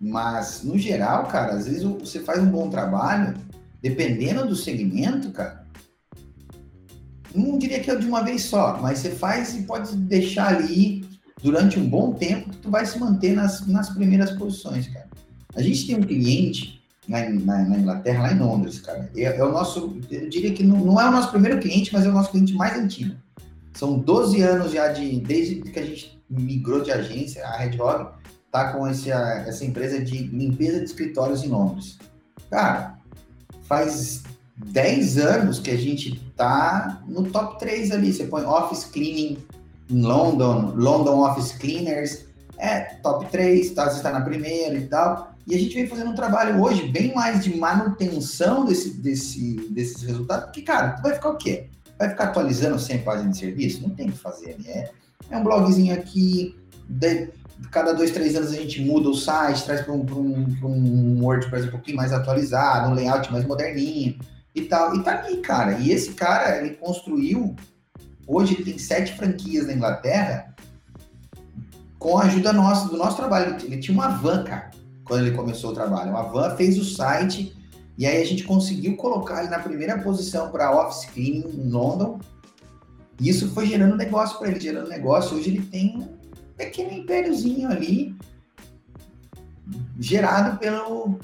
[0.00, 3.34] Mas, no geral, cara, às vezes você faz um bom trabalho,
[3.80, 5.64] dependendo do segmento, cara.
[7.34, 11.05] Não diria que é de uma vez só, mas você faz e pode deixar ali
[11.46, 15.06] durante um bom tempo que tu vai se manter nas, nas primeiras posições, cara.
[15.54, 19.08] A gente tem um cliente na, na, na Inglaterra, lá em Londres, cara.
[19.16, 22.04] É, é, o nosso, eu diria que não, não é o nosso primeiro cliente, mas
[22.04, 23.14] é o nosso cliente mais antigo.
[23.74, 28.10] São 12 anos já de, desde que a gente migrou de agência, a Red Hog
[28.50, 31.96] tá com esse, essa empresa de limpeza de escritórios em Londres.
[32.50, 32.98] Cara,
[33.62, 34.24] faz
[34.56, 38.12] 10 anos que a gente tá no top 3 ali.
[38.12, 39.38] Você põe Office Cleaning
[39.90, 42.26] London, London Office Cleaners,
[42.58, 45.34] é top 3, tá, você está na primeira e tal.
[45.46, 50.02] E a gente vem fazendo um trabalho hoje bem mais de manutenção desse, desse, desses
[50.02, 51.68] resultados, porque, cara, tu vai ficar o quê?
[51.98, 53.82] Vai ficar atualizando a página de serviço?
[53.82, 54.88] Não tem o que fazer, né?
[55.30, 56.56] É um blogzinho aqui,
[56.88, 57.30] de,
[57.70, 61.68] cada dois, três anos a gente muda o site, traz para um, um, um WordPress
[61.68, 64.18] um pouquinho mais atualizado, um layout mais moderninho
[64.54, 64.94] e tal.
[64.94, 65.78] E tá ali, cara.
[65.78, 67.54] E esse cara, ele construiu
[68.26, 70.54] Hoje ele tem sete franquias na Inglaterra
[71.98, 73.56] com a ajuda nossa, do nosso trabalho.
[73.62, 74.70] Ele tinha uma van, cara,
[75.04, 76.10] quando ele começou o trabalho.
[76.10, 77.56] Uma van fez o site
[77.96, 82.18] e aí a gente conseguiu colocar ele na primeira posição para Office Cleaning em London.
[83.20, 85.36] E isso foi gerando negócio para ele, gerando negócio.
[85.36, 86.08] Hoje ele tem um
[86.56, 88.14] pequeno impériozinho ali,
[89.98, 91.18] gerado pelo.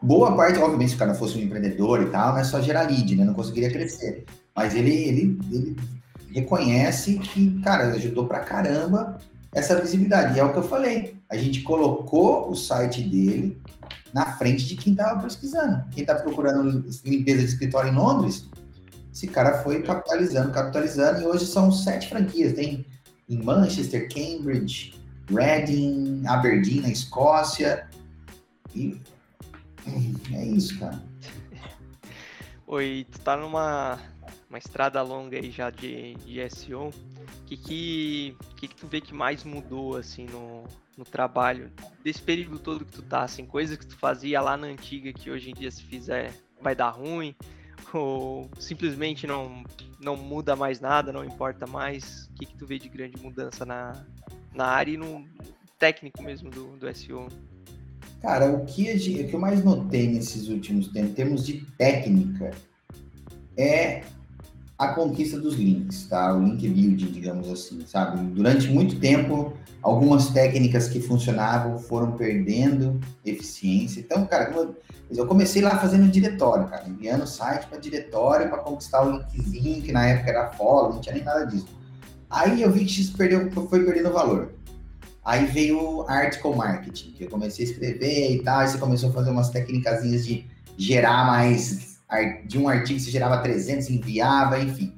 [0.00, 2.82] Boa parte, obviamente, se o cara fosse um empreendedor e tal, não é só gerar
[2.82, 3.24] lead, né?
[3.24, 4.24] Não conseguiria crescer.
[4.54, 5.76] Mas ele, ele, ele
[6.32, 9.18] reconhece que, cara, ajudou pra caramba
[9.52, 10.36] essa visibilidade.
[10.36, 11.16] E é o que eu falei.
[11.30, 13.60] A gente colocou o site dele
[14.12, 15.84] na frente de quem estava pesquisando.
[15.90, 18.48] Quem está procurando limpeza de escritório em Londres,
[19.12, 22.52] esse cara foi capitalizando, capitalizando, e hoje são sete franquias.
[22.52, 22.86] Tem
[23.28, 24.94] em Manchester, Cambridge,
[25.30, 27.88] Reading, Aberdeen, na Escócia.
[28.74, 29.00] E
[30.32, 31.02] é isso, cara.
[32.66, 33.98] Oi, tu tá numa
[34.48, 36.88] uma estrada longa aí já de, de SEO.
[36.88, 40.64] O que que, que que tu vê que mais mudou, assim, no,
[40.96, 41.70] no trabalho?
[42.02, 45.30] Desse período todo que tu tá, assim, coisas que tu fazia lá na antiga que
[45.30, 47.34] hoje em dia se fizer vai dar ruim?
[47.92, 49.64] Ou simplesmente não,
[50.00, 52.26] não muda mais nada, não importa mais?
[52.26, 53.92] O que que tu vê de grande mudança na,
[54.54, 55.24] na área e no
[55.78, 57.28] técnico mesmo do, do SEO?
[58.20, 62.50] Cara, o que, o que eu mais notei nesses últimos tempos, em termos de técnica,
[63.56, 64.02] é
[64.78, 66.34] a conquista dos links, tá?
[66.34, 68.18] O link building, digamos assim, sabe?
[68.32, 74.00] Durante muito tempo, algumas técnicas que funcionavam foram perdendo eficiência.
[74.00, 74.52] Então, cara,
[75.10, 79.92] eu comecei lá fazendo diretório, cara, enviando site para diretório para conquistar o linkzinho, que
[79.92, 81.68] na época era follow, não tinha nem nada disso.
[82.28, 84.52] Aí eu vi que isso perdeu, foi perdendo valor.
[85.24, 89.10] Aí veio o article marketing, que eu comecei a escrever e tal, e você começou
[89.10, 91.95] a fazer umas técnicas de gerar mais
[92.46, 94.92] de um artigo você gerava 300, enviava, enfim.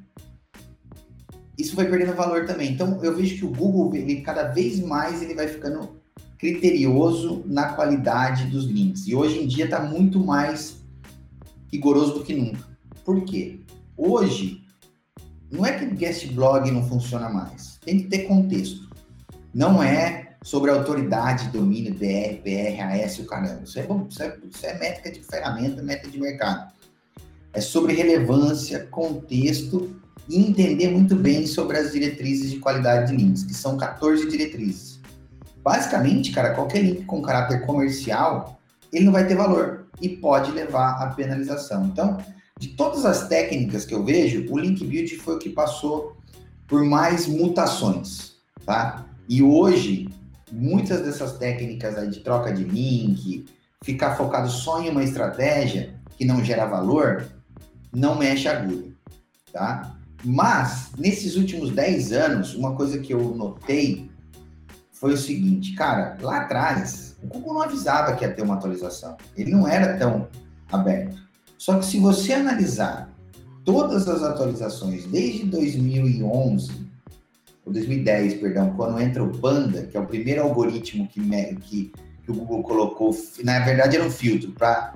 [1.57, 2.73] Isso foi perdendo valor também.
[2.73, 5.99] Então, eu vejo que o Google, ele cada vez mais ele vai ficando
[6.39, 9.09] criterioso na qualidade dos links.
[9.09, 10.77] E hoje em dia está muito mais
[11.73, 12.61] rigoroso do que nunca.
[13.05, 13.61] Por quê?
[13.97, 14.63] Hoje,
[15.51, 17.79] não é que guest blog não funciona mais.
[17.85, 18.89] Tem que ter contexto.
[19.53, 23.63] Não é sobre autoridade, domínio, DR, PR, AS, o caramba.
[23.65, 26.78] Isso é, bom, isso é, isso é métrica de ferramenta, métrica de mercado
[27.53, 29.97] é sobre relevância, contexto
[30.29, 35.01] e entender muito bem sobre as diretrizes de qualidade de links, que são 14 diretrizes.
[35.63, 38.61] Basicamente, cara, qualquer link com caráter comercial,
[38.93, 41.87] ele não vai ter valor e pode levar à penalização.
[41.87, 42.19] Então,
[42.59, 46.17] de todas as técnicas que eu vejo, o link build foi o que passou
[46.67, 48.35] por mais mutações,
[48.65, 49.07] tá?
[49.29, 50.09] E hoje,
[50.53, 53.47] muitas dessas técnicas aí de troca de link,
[53.83, 57.27] ficar focado só em uma estratégia que não gera valor,
[57.95, 58.93] não mexe a agulha,
[59.53, 59.97] tá?
[60.25, 64.11] Mas, nesses últimos 10 anos, uma coisa que eu notei
[64.93, 69.17] foi o seguinte, cara, lá atrás, o Google não avisava que ia ter uma atualização.
[69.37, 70.29] Ele não era tão
[70.73, 71.17] aberto.
[71.57, 73.09] Só que se você analisar
[73.65, 76.89] todas as atualizações desde 2011,
[77.65, 81.21] ou 2010, perdão, quando entra o Panda, que é o primeiro algoritmo que,
[81.57, 81.93] que,
[82.25, 84.95] que o Google colocou, na verdade era um filtro para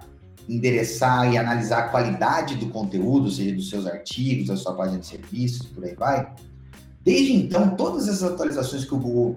[0.48, 5.06] endereçar e analisar a qualidade do conteúdo, seja dos seus artigos, da sua página de
[5.06, 6.32] serviços, por aí vai.
[7.02, 9.36] Desde então, todas essas atualizações que o Google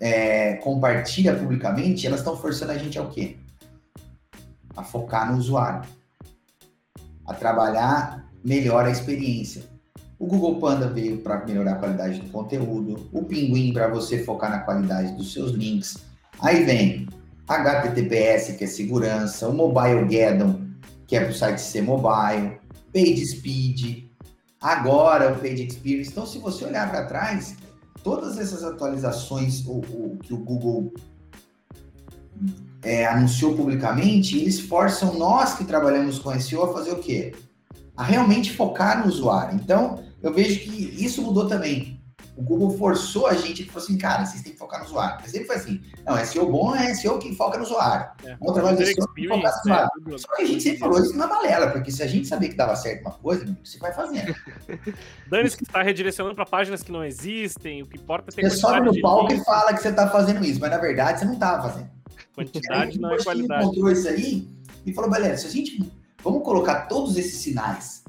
[0.00, 3.36] é, compartilha publicamente, elas estão forçando a gente ao quê?
[4.76, 5.88] A focar no usuário,
[7.26, 9.62] a trabalhar melhor a experiência.
[10.18, 14.50] O Google Panda veio para melhorar a qualidade do conteúdo, o Pinguim para você focar
[14.50, 15.98] na qualidade dos seus links.
[16.40, 17.08] Aí vem
[17.46, 20.60] HTTPS, que é segurança, o Mobile Gaddon,
[21.06, 22.58] que é para o site ser mobile,
[22.92, 24.04] Page Speed,
[24.60, 26.10] agora o Page Experience.
[26.10, 27.56] Então, se você olhar para trás,
[28.02, 30.92] todas essas atualizações o, o que o Google
[32.82, 37.34] é, anunciou publicamente, eles forçam nós que trabalhamos com SEO a fazer o quê?
[37.96, 39.54] A realmente focar no usuário.
[39.62, 41.91] Então, eu vejo que isso mudou também
[42.36, 45.18] o Google forçou a gente, ele falou assim, cara, vocês têm que focar no usuário.
[45.20, 48.10] Mas sempre foi assim, não, SEO bom é SEO que foca no usuário.
[48.24, 48.36] É.
[48.40, 49.90] O trabalho de SEO que foca no usuário.
[50.06, 50.18] Né?
[50.18, 52.56] Só que a gente sempre falou isso na balela, porque se a gente sabia que
[52.56, 54.34] dava certo uma coisa, você vai fazendo.
[55.28, 58.56] Dane-se que está redirecionando para páginas que não existem, o que importa é ter Você
[58.56, 61.34] sobe no palco e fala que você está fazendo isso, mas na verdade você não
[61.34, 61.90] estava fazendo.
[62.34, 63.64] Quantidade aí, não é qualidade.
[63.64, 64.48] encontrou isso aí
[64.86, 68.02] e falou, galera, se a gente, vamos colocar todos esses sinais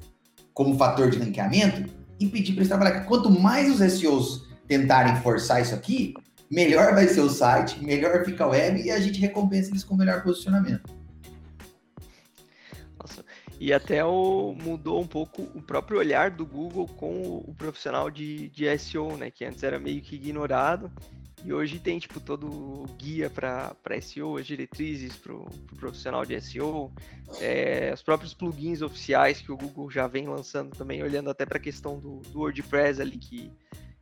[0.54, 3.02] como fator de ranqueamento, e pedir para eles trabalhar.
[3.06, 6.14] Quanto mais os SEOs tentarem forçar isso aqui,
[6.50, 9.96] melhor vai ser o site, melhor fica a web e a gente recompensa eles com
[9.96, 10.90] melhor posicionamento.
[13.00, 13.26] Nossa,
[13.60, 18.10] e até o, mudou um pouco o próprio olhar do Google com o, o profissional
[18.10, 19.30] de, de SEO, né?
[19.30, 20.92] Que antes era meio que ignorado
[21.46, 26.26] e hoje tem, tipo, todo o guia para SEO, as diretrizes para o pro profissional
[26.26, 26.90] de SEO,
[27.42, 31.58] é, os próprios plugins oficiais que o Google já vem lançando também, olhando até para
[31.58, 33.52] a questão do, do, WordPress ali, que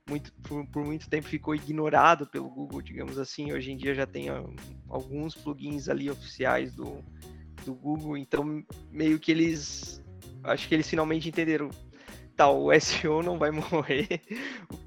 [0.08, 3.52] muito, por, por, muito tempo ficou ignorado pelo Google, digamos assim.
[3.52, 4.28] Hoje em dia já tem
[4.88, 7.04] alguns plugins ali oficiais do,
[7.66, 10.00] do Google, então meio que eles,
[10.44, 11.72] acho que eles finalmente entenderam
[12.42, 14.20] tal, o SEO não vai morrer,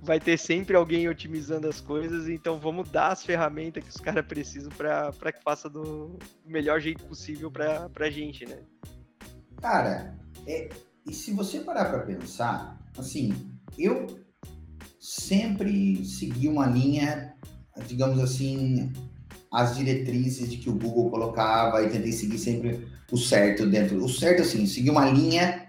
[0.02, 4.26] vai ter sempre alguém otimizando as coisas, então vamos dar as ferramentas que os caras
[4.26, 8.58] precisam para que faça do melhor jeito possível para a gente, né?
[9.60, 10.68] Cara, é,
[11.06, 13.32] e se você parar para pensar, assim,
[13.78, 14.06] eu
[14.98, 17.36] sempre segui uma linha,
[17.86, 18.92] digamos assim,
[19.52, 24.04] as diretrizes de que o Google colocava e tentei seguir sempre o certo dentro.
[24.04, 25.64] O certo, assim, seguir uma linha,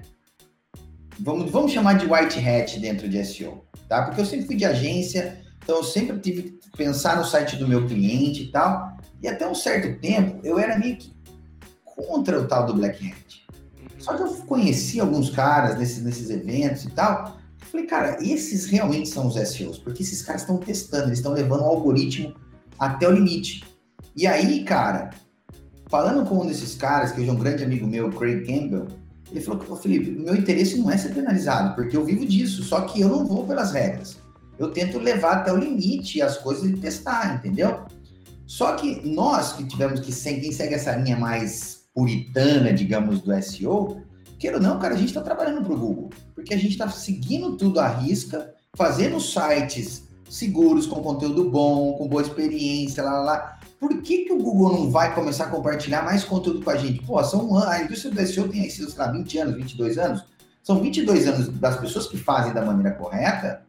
[1.19, 4.03] vamos, vamos chamar de white hat dentro de SEO, tá?
[4.03, 7.67] Porque eu sempre fui de agência, então eu sempre tive que pensar no site do
[7.67, 8.95] meu cliente e tal.
[9.21, 11.15] E até um certo tempo eu era meio que
[11.83, 13.45] contra o tal do Black Hat.
[13.97, 17.37] Só que eu conheci alguns caras nesses, nesses eventos e tal.
[17.61, 21.33] Eu falei, cara, esses realmente são os SEOs, porque esses caras estão testando, eles estão
[21.33, 22.35] levando o algoritmo
[22.77, 23.63] até o limite.
[24.15, 25.09] E aí, cara,
[25.89, 28.87] falando com um desses caras, que hoje é um grande amigo meu, Craig Campbell,
[29.31, 32.81] ele falou que, Felipe, meu interesse não é ser penalizado, porque eu vivo disso, só
[32.81, 34.17] que eu não vou pelas regras.
[34.57, 37.85] Eu tento levar até o limite as coisas e testar, entendeu?
[38.45, 44.01] Só que nós que tivemos que, quem segue essa linha mais puritana, digamos, do SEO,
[44.37, 46.87] queira ou não, cara, a gente está trabalhando para o Google, porque a gente está
[46.89, 53.21] seguindo tudo à risca, fazendo sites seguros, com conteúdo bom, com boa experiência, lá, lá,
[53.21, 53.59] lá.
[53.79, 57.01] Por que, que o Google não vai começar a compartilhar mais conteúdo com a gente?
[57.03, 60.25] Pô, são, a indústria do SEO tem aí, sei lá, 20 anos, 22 anos.
[60.63, 63.61] São 22 anos das pessoas que fazem da maneira correta,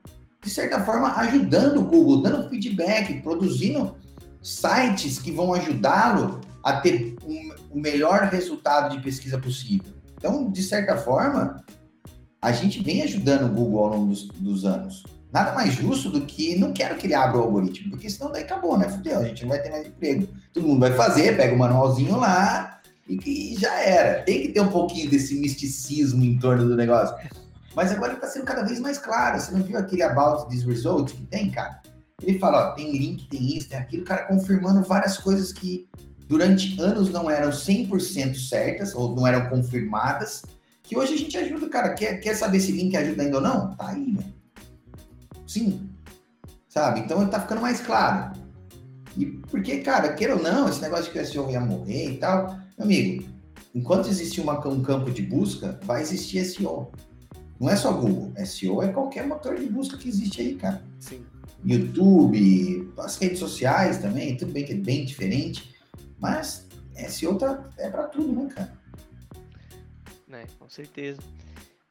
[0.43, 3.97] de certa forma, ajudando o Google, dando feedback, produzindo
[4.43, 9.93] sites que vão ajudá-lo a ter um, o melhor resultado de pesquisa possível.
[10.17, 11.65] Então, de certa forma,
[12.41, 15.05] a gente vem ajudando o Google ao longo dos, dos anos.
[15.37, 18.43] Nada mais justo do que não quero que ele abra o algoritmo, porque senão daí
[18.43, 18.89] acabou, né?
[18.89, 20.27] Fudeu, a gente não vai ter mais emprego.
[20.55, 24.23] Todo mundo vai fazer, pega o manualzinho lá e, e já era.
[24.23, 27.15] Tem que ter um pouquinho desse misticismo em torno do negócio.
[27.75, 29.39] Mas agora está sendo cada vez mais claro.
[29.39, 31.83] Você não viu aquele About This Result que tem, cara?
[32.23, 35.87] Ele fala, ó, tem link, tem isso, tem aquilo, o cara confirmando várias coisas que
[36.27, 40.45] durante anos não eram 100% certas ou não eram confirmadas,
[40.83, 41.93] que hoje a gente ajuda, cara.
[41.93, 43.77] Quer, quer saber se link ajuda ainda ou não?
[43.77, 44.25] Tá aí, né?
[45.47, 45.89] Sim.
[46.69, 47.01] Sabe?
[47.01, 48.33] Então tá ficando mais claro.
[49.17, 52.19] E porque, cara, queira ou não, esse negócio de que o SEO ia morrer e
[52.19, 53.25] tal, meu amigo,
[53.75, 56.93] enquanto existir uma, um campo de busca, vai existir SEO.
[57.59, 60.83] Não é só Google, SEO é qualquer motor de busca que existe aí, cara.
[61.01, 61.25] Sim.
[61.65, 65.75] YouTube, as redes sociais também, tudo bem que é bem diferente,
[66.19, 66.67] mas
[67.09, 68.73] SEO tá, é para tudo, né, cara?
[70.33, 71.21] É, com certeza.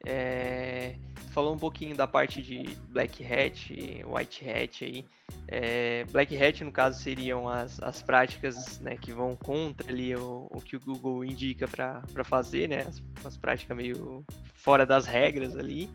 [0.04, 0.94] É,
[1.36, 3.70] falou um pouquinho da parte de Black Hat,
[4.06, 5.04] White Hat aí.
[5.46, 10.46] É, Black Hat, no caso, seriam as, as práticas né, que vão contra ali o,
[10.50, 12.86] o que o Google indica para fazer, né?
[12.88, 14.24] As, as práticas meio
[14.54, 15.90] fora das regras ali.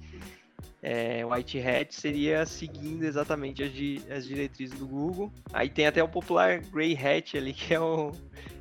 [0.80, 5.34] É, White Hat seria seguindo exatamente as, di as diretrizes do Google.
[5.52, 8.12] Aí tem até o popular Grey Hat ali, que é o,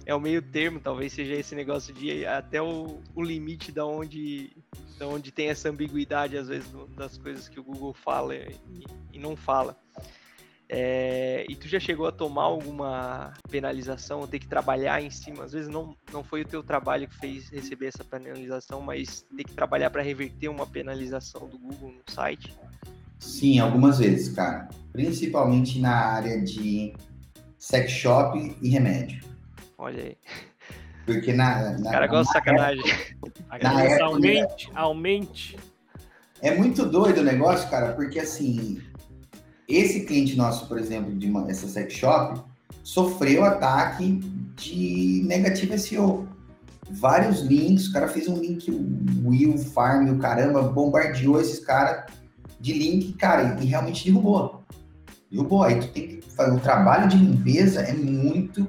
[0.07, 4.51] é o meio termo, talvez seja esse negócio de até o, o limite da onde,
[4.99, 8.57] da onde tem essa ambiguidade, às vezes, das coisas que o Google fala e,
[9.13, 9.77] e não fala.
[10.73, 15.43] É, e tu já chegou a tomar alguma penalização, ou ter que trabalhar em cima?
[15.43, 19.43] Às vezes não, não foi o teu trabalho que fez receber essa penalização, mas ter
[19.43, 22.55] que trabalhar para reverter uma penalização do Google no site?
[23.19, 24.69] Sim, algumas vezes, cara.
[24.93, 26.95] Principalmente na área de
[27.59, 29.30] sex shop e remédio.
[29.81, 30.17] Olha aí.
[31.07, 31.79] Porque na.
[31.79, 32.85] na cara gosta de sacanagem.
[33.51, 35.57] Época, aumente, aumente.
[36.43, 38.81] É muito doido o negócio, cara, porque assim,
[39.67, 42.43] esse cliente nosso, por exemplo, de uma, essa sex shop,
[42.83, 44.21] sofreu ataque
[44.57, 46.29] de negativo SEO.
[46.91, 52.05] Vários links, o cara fez um link, o Will Farm, o caramba, bombardeou esses caras
[52.61, 54.63] de link, cara, e, realmente derrubou.
[55.31, 55.63] Derrubou.
[55.63, 58.67] Aí tu tem que fazer o trabalho de limpeza é muito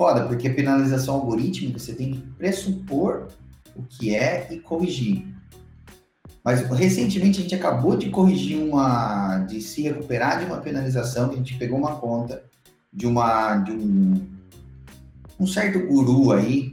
[0.00, 3.28] foda, porque a penalização algorítmica você tem que pressupor
[3.76, 5.26] o que é e corrigir.
[6.42, 11.34] Mas recentemente a gente acabou de corrigir uma, de se recuperar de uma penalização, que
[11.34, 12.42] a gente pegou uma conta
[12.90, 14.26] de uma, de um,
[15.38, 16.72] um certo guru aí,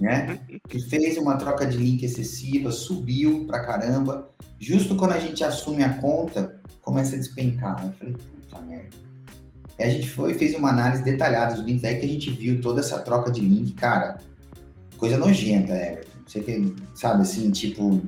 [0.00, 0.40] né?
[0.66, 4.30] Que fez uma troca de link excessiva, subiu pra caramba.
[4.58, 7.84] Justo quando a gente assume a conta, começa a despencar.
[7.84, 9.09] Eu falei, puta merda.
[9.82, 12.80] A gente foi fez uma análise detalhada dos links, aí que a gente viu toda
[12.80, 14.18] essa troca de link, cara,
[14.96, 16.10] coisa nojenta, Everton.
[16.26, 18.00] Você que sabe assim, tipo,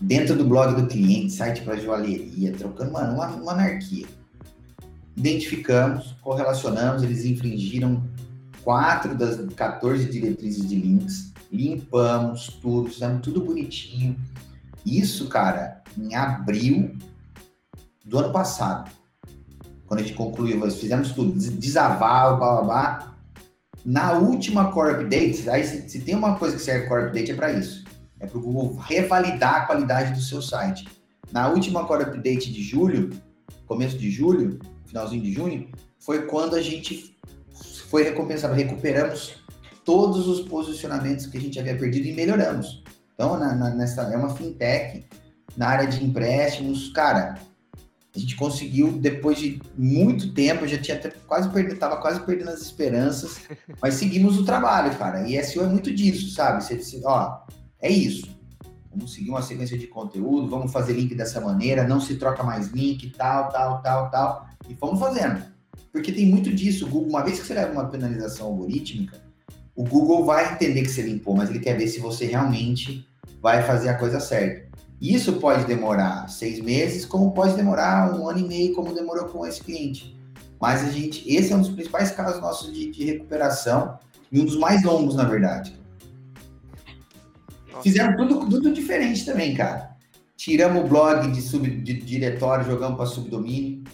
[0.00, 4.06] dentro do blog do cliente, site para joalheria, trocando, mano, uma, uma anarquia.
[5.16, 8.02] Identificamos, correlacionamos, eles infringiram
[8.62, 14.16] quatro das 14 diretrizes de links, limpamos tudo, fizemos tudo bonitinho.
[14.84, 16.94] Isso, cara, em abril
[18.04, 18.90] do ano passado.
[19.86, 23.16] Quando a gente concluiu, nós fizemos tudo, desaval, blá blá blá.
[23.84, 27.34] Na última Core Update, aí se, se tem uma coisa que serve Core Update é
[27.34, 27.84] para isso.
[28.18, 30.88] É para o Google revalidar a qualidade do seu site.
[31.30, 33.10] Na última Core Update de julho,
[33.66, 35.68] começo de julho, finalzinho de junho,
[36.00, 37.16] foi quando a gente
[37.88, 39.36] foi recompensado, recuperamos
[39.84, 42.82] todos os posicionamentos que a gente havia perdido e melhoramos.
[43.14, 45.06] Então, na, na, nessa, é uma fintech
[45.56, 47.36] na área de empréstimos, cara,
[48.16, 52.20] a gente conseguiu, depois de muito tempo, eu já tinha até quase perdido, tava quase
[52.20, 53.42] perdendo as esperanças,
[53.80, 55.28] mas seguimos o trabalho, cara.
[55.28, 56.64] E SEO é muito disso, sabe?
[56.64, 57.40] Você, ó,
[57.78, 58.34] é isso.
[58.90, 62.68] Vamos seguir uma sequência de conteúdo, vamos fazer link dessa maneira, não se troca mais
[62.68, 64.48] link, tal, tal, tal, tal.
[64.66, 65.44] E vamos fazendo.
[65.92, 66.86] Porque tem muito disso.
[66.86, 69.20] O Google, uma vez que você leva uma penalização algorítmica,
[69.74, 73.06] o Google vai entender que você limpou, mas ele quer ver se você realmente
[73.42, 74.65] vai fazer a coisa certa.
[75.00, 79.46] Isso pode demorar seis meses, como pode demorar um ano e meio, como demorou com
[79.46, 80.16] esse cliente.
[80.60, 83.98] Mas a gente, esse é um dos principais casos nossos de, de recuperação
[84.32, 85.78] e um dos mais longos, na verdade.
[87.82, 89.96] Fizeram tudo, tudo diferente também, cara.
[90.36, 93.84] Tiramos o blog de, sub, de diretório, jogamos para subdomínio.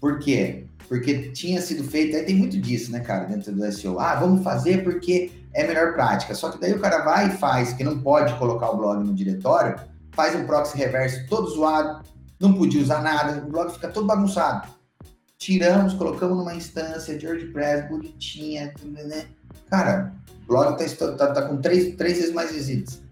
[0.00, 0.64] Por quê?
[0.88, 4.00] Porque tinha sido feito, aí tem muito disso, né, cara, dentro do SEO.
[4.00, 6.34] Ah, vamos fazer porque é melhor prática.
[6.34, 9.14] Só que daí o cara vai e faz, que não pode colocar o blog no
[9.14, 9.78] diretório,
[10.12, 12.04] faz um proxy reverso todo zoado,
[12.38, 14.68] não podia usar nada, o blog fica todo bagunçado.
[15.38, 19.26] Tiramos, colocamos numa instância de WordPress bonitinha, né?
[19.70, 23.02] Cara, o blog tá, tá, tá com três, três vezes mais visitas.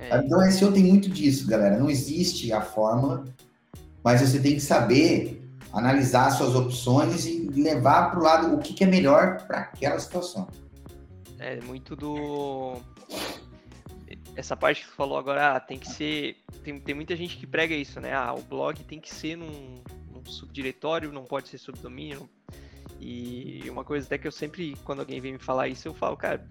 [0.00, 0.18] É.
[0.18, 1.78] Então, SEO tem muito disso, galera.
[1.78, 3.24] Não existe a fórmula,
[4.02, 5.42] mas você tem que saber
[5.72, 9.98] analisar suas opções e levar para o lado o que, que é melhor para aquela
[9.98, 10.48] situação.
[11.38, 12.76] É muito do.
[14.38, 16.36] Essa parte que você falou agora, ah, tem que ser.
[16.62, 18.14] Tem, tem muita gente que prega isso, né?
[18.14, 19.74] Ah, o blog tem que ser num,
[20.12, 22.30] num subdiretório, não pode ser subdomínio.
[23.00, 26.16] E uma coisa até que eu sempre, quando alguém vem me falar isso, eu falo,
[26.16, 26.48] cara,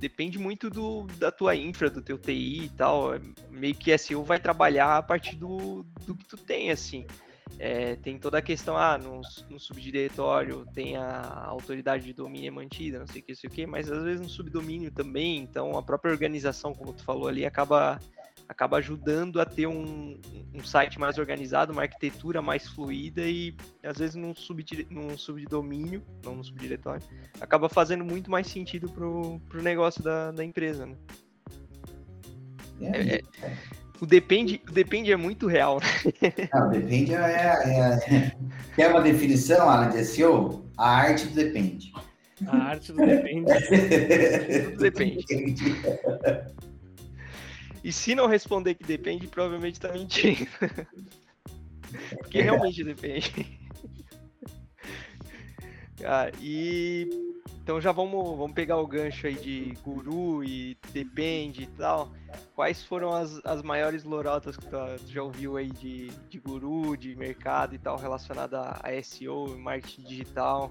[0.00, 3.14] depende muito do, da tua infra, do teu TI e tal.
[3.14, 3.20] É,
[3.50, 7.06] meio que SEO vai trabalhar a partir do, do que tu tem, assim.
[7.58, 12.98] É, tem toda a questão, ah, no, no, subdiretório tem a autoridade de domínio mantida,
[12.98, 15.76] não sei o que, não sei o que, mas às vezes no subdomínio também, então
[15.76, 17.98] a própria organização, como tu falou ali, acaba
[18.48, 20.20] acaba ajudando a ter um,
[20.54, 26.02] um site mais organizado, uma arquitetura mais fluida e às vezes num, subdire, num subdomínio,
[26.24, 27.02] não no subdiretório,
[27.40, 30.96] acaba fazendo muito mais sentido pro, pro negócio da, da empresa, né?
[32.80, 33.22] É, é,
[34.00, 35.80] o depende, o depende é muito real.
[35.80, 36.48] Né?
[36.52, 38.36] Não, depende é, é,
[38.78, 40.64] é, uma definição, Alan, de SEO?
[40.76, 41.92] A arte do depende.
[42.46, 43.46] A arte do depende.
[44.70, 45.24] Tudo depende.
[47.82, 50.46] E se não responder que depende, provavelmente tá mentindo.
[52.18, 53.58] Porque realmente depende.
[56.04, 57.08] Ah, e
[57.66, 62.12] então já vamos, vamos pegar o gancho aí de guru e depende e tal.
[62.54, 66.96] Quais foram as, as maiores lorotas que tu, tu já ouviu aí de, de guru,
[66.96, 70.70] de mercado e tal, relacionada a SEO, marketing digital?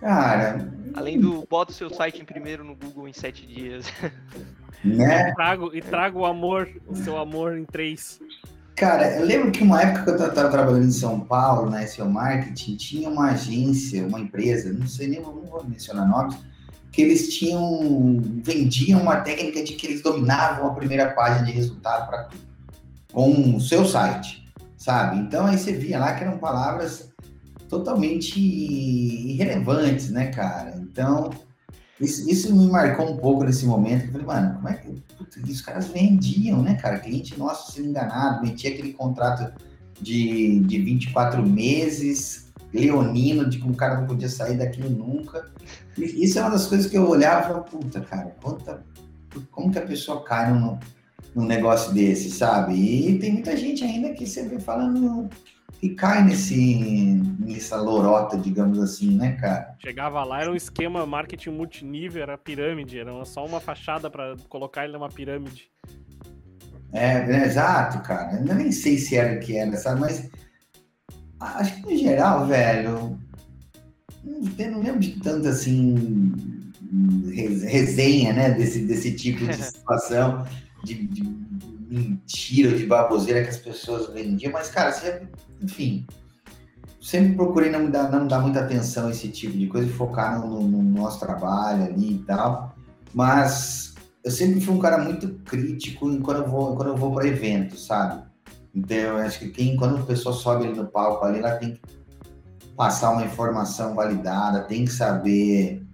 [0.00, 0.72] Cara.
[0.94, 3.86] Além do bota o seu site em primeiro no Google em sete dias.
[4.82, 5.30] Né?
[5.30, 8.20] E, trago, e trago o amor, o seu amor em três.
[8.76, 12.10] Cara, eu lembro que uma época que eu estava trabalhando em São Paulo, na SEO
[12.10, 16.36] Marketing, tinha uma agência, uma empresa, não sei nem, não vou mencionar nomes,
[16.90, 22.08] que eles tinham, vendiam uma técnica de que eles dominavam a primeira página de resultado
[22.08, 22.28] para
[23.12, 24.44] com o seu site,
[24.76, 25.18] sabe?
[25.18, 27.12] Então aí você via lá que eram palavras
[27.68, 30.76] totalmente irrelevantes, né, cara?
[30.78, 31.30] Então,
[32.00, 34.06] isso, isso, me marcou um pouco nesse momento.
[34.06, 35.03] Eu falei, mano, como é que.
[35.16, 36.98] Puta, os caras vendiam, né, cara?
[36.98, 39.52] Cliente nosso sendo enganado, vendia aquele contrato
[40.00, 45.50] de, de 24 meses, leonino, de que o cara não podia sair daquilo nunca.
[45.96, 48.84] E isso é uma das coisas que eu olhava puta, cara, quanta,
[49.50, 50.78] como que a pessoa cai num,
[51.34, 52.74] num negócio desse, sabe?
[52.74, 55.28] E tem muita gente ainda que sempre falando
[55.80, 59.76] que cai nesse, nessa lorota, digamos assim, né, cara?
[59.78, 64.84] Chegava lá, era um esquema marketing multinível, era pirâmide, era só uma fachada para colocar
[64.84, 65.70] ele numa pirâmide.
[66.92, 68.38] É, é, exato, cara.
[68.38, 70.00] Eu nem sei se era o que era, sabe?
[70.00, 70.30] Mas
[71.40, 73.18] acho que no geral, velho,
[74.58, 76.32] eu não lembro de tanto assim
[77.64, 80.46] resenha, né, desse, desse tipo de situação,
[80.84, 81.43] de, de
[81.88, 85.22] mentira, de baboseira que as pessoas vendiam, mas, cara, você,
[85.62, 86.06] enfim,
[87.00, 90.60] sempre procurei não dar, não dar muita atenção a esse tipo de coisa focar no,
[90.62, 92.74] no, no nosso trabalho ali e tal,
[93.12, 93.94] mas
[94.24, 97.86] eu sempre fui um cara muito crítico quando eu vou, quando eu vou para eventos,
[97.86, 98.22] sabe?
[98.74, 101.74] Então, eu acho que quem, quando a pessoa sobe ali no palco, ali, ela tem
[101.74, 101.80] que
[102.76, 105.84] passar uma informação validada, tem que saber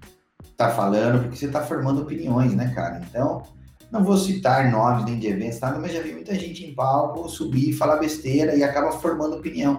[0.61, 3.01] tá falando, porque você está formando opiniões, né, cara?
[3.09, 3.43] Então,
[3.91, 5.77] não vou citar nomes nem de eventos, tá?
[5.79, 9.79] mas já vi muita gente em palco subir, falar besteira e acaba formando opinião.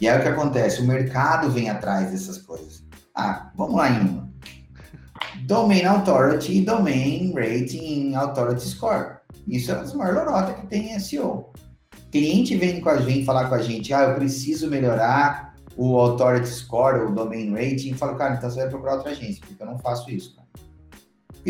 [0.00, 0.80] E aí o que acontece?
[0.80, 2.82] O mercado vem atrás dessas coisas.
[3.14, 4.30] Ah, vamos lá uma.
[5.44, 9.18] Domain Authority Domain Rating Authority Score.
[9.46, 11.52] Isso é uma das maiores lorotas que tem em SEO.
[12.10, 16.48] Cliente vem com a gente falar com a gente, ah, eu preciso melhorar o Authority
[16.48, 19.66] Score, o Domain Rating, e falo, cara, então você vai procurar outra agência, porque eu
[19.66, 20.34] não faço isso.
[20.34, 20.48] Cara.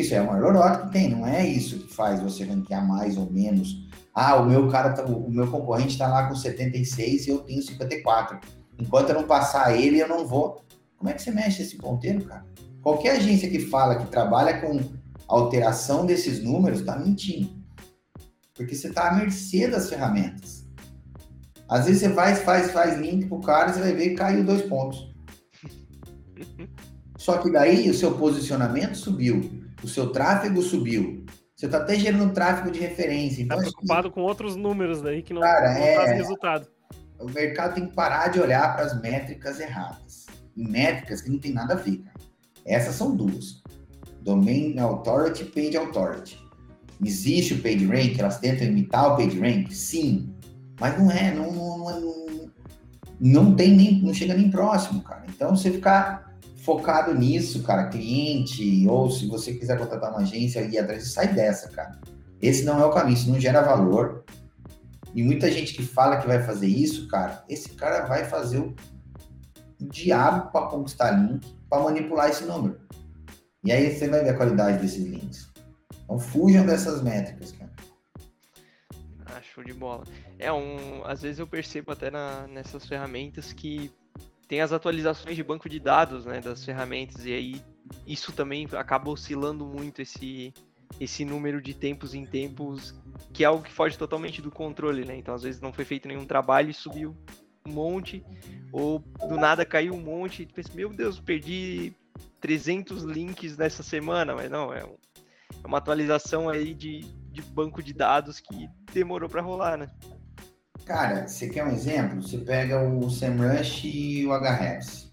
[0.01, 3.19] Isso é a maior lorota que tem, não é isso que faz você ranquear mais
[3.19, 3.87] ou menos.
[4.15, 7.63] Ah, o meu cara, tá, o meu concorrente está lá com 76 e eu tenho
[7.63, 8.41] 54.
[8.79, 10.65] Enquanto eu não passar ele, eu não vou.
[10.97, 12.45] Como é que você mexe esse ponteiro, cara?
[12.83, 14.81] Qualquer agência que fala que trabalha com
[15.29, 17.51] alteração desses números está mentindo.
[18.55, 20.67] Porque você está à mercê das ferramentas.
[21.69, 24.45] Às vezes você vai, faz, faz link pro cara e você vai ver que caiu
[24.45, 25.15] dois pontos.
[27.17, 31.25] Só que daí o seu posicionamento subiu, o seu tráfego subiu.
[31.57, 33.43] Você está até gerando tráfego de referência.
[33.43, 36.15] Então, tá preocupado com outros números daí que não, cara, não é...
[36.15, 36.67] resultado.
[37.19, 40.27] O mercado tem que parar de olhar para as métricas erradas.
[40.57, 42.17] Métricas que não tem nada a ver, cara.
[42.65, 43.63] Essas são duas.
[44.23, 46.41] Domain Authority Page Authority.
[47.05, 49.75] Existe o PageRank, elas tentam imitar o PageRank?
[49.75, 50.35] Sim.
[50.81, 52.51] Mas não é, não, não, não,
[53.21, 55.25] não tem nem, não chega nem próximo, cara.
[55.29, 56.30] Então, você ficar
[56.61, 61.69] focado nisso, cara, cliente, ou se você quiser contratar uma agência e atrás, sai dessa,
[61.71, 61.99] cara.
[62.41, 64.25] Esse não é o caminho, isso não gera valor.
[65.15, 68.75] E muita gente que fala que vai fazer isso, cara, esse cara vai fazer o
[69.81, 72.79] diabo para conquistar link, para manipular esse número.
[73.65, 75.51] E aí você vai ver a qualidade desses links.
[76.05, 77.71] Então fujam dessas métricas, cara.
[79.27, 80.05] Ah, show de bola.
[80.39, 83.91] É um, às vezes eu percebo até na, nessas ferramentas que
[84.51, 87.63] tem as atualizações de banco de dados, né, das ferramentas e aí
[88.05, 90.53] isso também acaba oscilando muito esse
[90.99, 92.93] esse número de tempos em tempos,
[93.33, 95.17] que é algo que foge totalmente do controle, né?
[95.17, 97.17] Então às vezes não foi feito nenhum trabalho e subiu
[97.65, 98.25] um monte,
[98.73, 101.93] ou do nada caiu um monte, e pensa, meu Deus, perdi
[102.41, 104.97] 300 links nessa semana, mas não, é, um,
[105.63, 109.87] é uma atualização aí de, de banco de dados que demorou para rolar, né?
[110.91, 112.21] Cara, você quer um exemplo?
[112.21, 115.09] Você pega o SEMrush e o Ahrefs.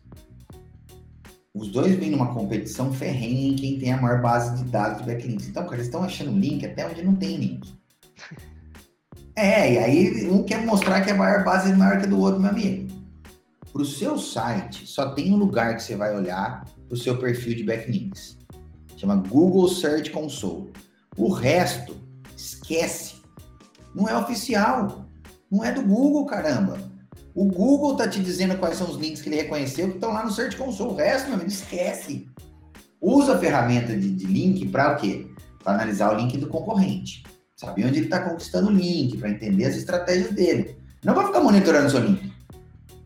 [1.54, 5.04] Os dois vêm numa competição ferrenha em quem tem a maior base de dados de
[5.06, 5.48] backlinks.
[5.48, 7.72] Então, cara, eles estão achando link até onde não tem link.
[9.36, 12.20] É, e aí um quer mostrar que a maior base é maior que a do
[12.20, 12.92] outro, meu amigo.
[13.72, 17.56] Para o seu site, só tem um lugar que você vai olhar o seu perfil
[17.56, 18.36] de backlinks.
[18.96, 20.74] Chama Google Search Console.
[21.16, 21.96] O resto,
[22.36, 23.18] esquece.
[23.94, 25.07] Não é oficial.
[25.52, 26.78] Não é do Google, caramba.
[27.34, 30.26] O Google tá te dizendo quais são os links que ele reconheceu que estão lá
[30.26, 30.92] no Search Console.
[30.92, 32.28] O resto, meu amigo, esquece.
[33.00, 35.28] Usa a ferramenta de, de link para o quê?
[35.64, 37.24] Para analisar o link do concorrente.
[37.56, 40.78] Saber onde ele está conquistando o link, para entender as estratégias dele.
[41.04, 42.34] Não vai ficar monitorando seu link.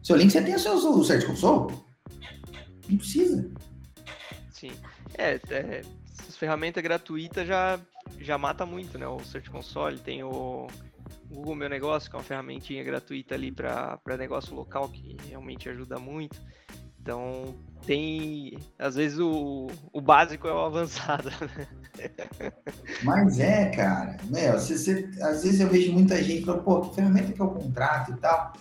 [0.01, 1.75] Seu link você tem o seu, o Search Console.
[2.89, 3.49] Não precisa.
[4.51, 4.71] Sim.
[5.17, 5.81] É, é
[6.19, 7.79] essas ferramentas gratuitas já,
[8.19, 9.07] já mata muito, né?
[9.07, 10.67] O Search Console tem o
[11.31, 15.97] Google Meu Negócio, que é uma ferramentinha gratuita ali para negócio local, que realmente ajuda
[15.97, 16.39] muito.
[17.01, 17.55] Então,
[17.85, 18.59] tem.
[18.77, 21.29] Às vezes o, o básico é o avançado.
[21.97, 22.09] Né?
[23.03, 24.15] Mas é, cara.
[24.29, 27.49] Meu, você, você, às vezes eu vejo muita gente falando, pô, que ferramenta que eu
[27.49, 28.53] contrato e tal.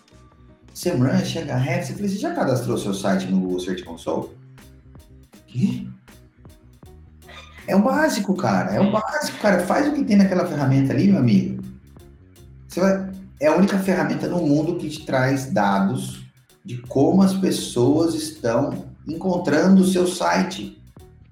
[0.75, 4.31] SEMrush, HREF, você, você já cadastrou seu site no Google Search Console?
[5.47, 5.87] Quê?
[7.68, 8.75] É o básico, cara.
[8.75, 9.61] É o básico, cara.
[9.64, 11.59] Faz o que tem naquela ferramenta ali, meu amigo.
[12.75, 13.11] Vai...
[13.41, 16.21] É a única ferramenta no mundo que te traz dados
[16.62, 20.81] de como as pessoas estão encontrando o seu site.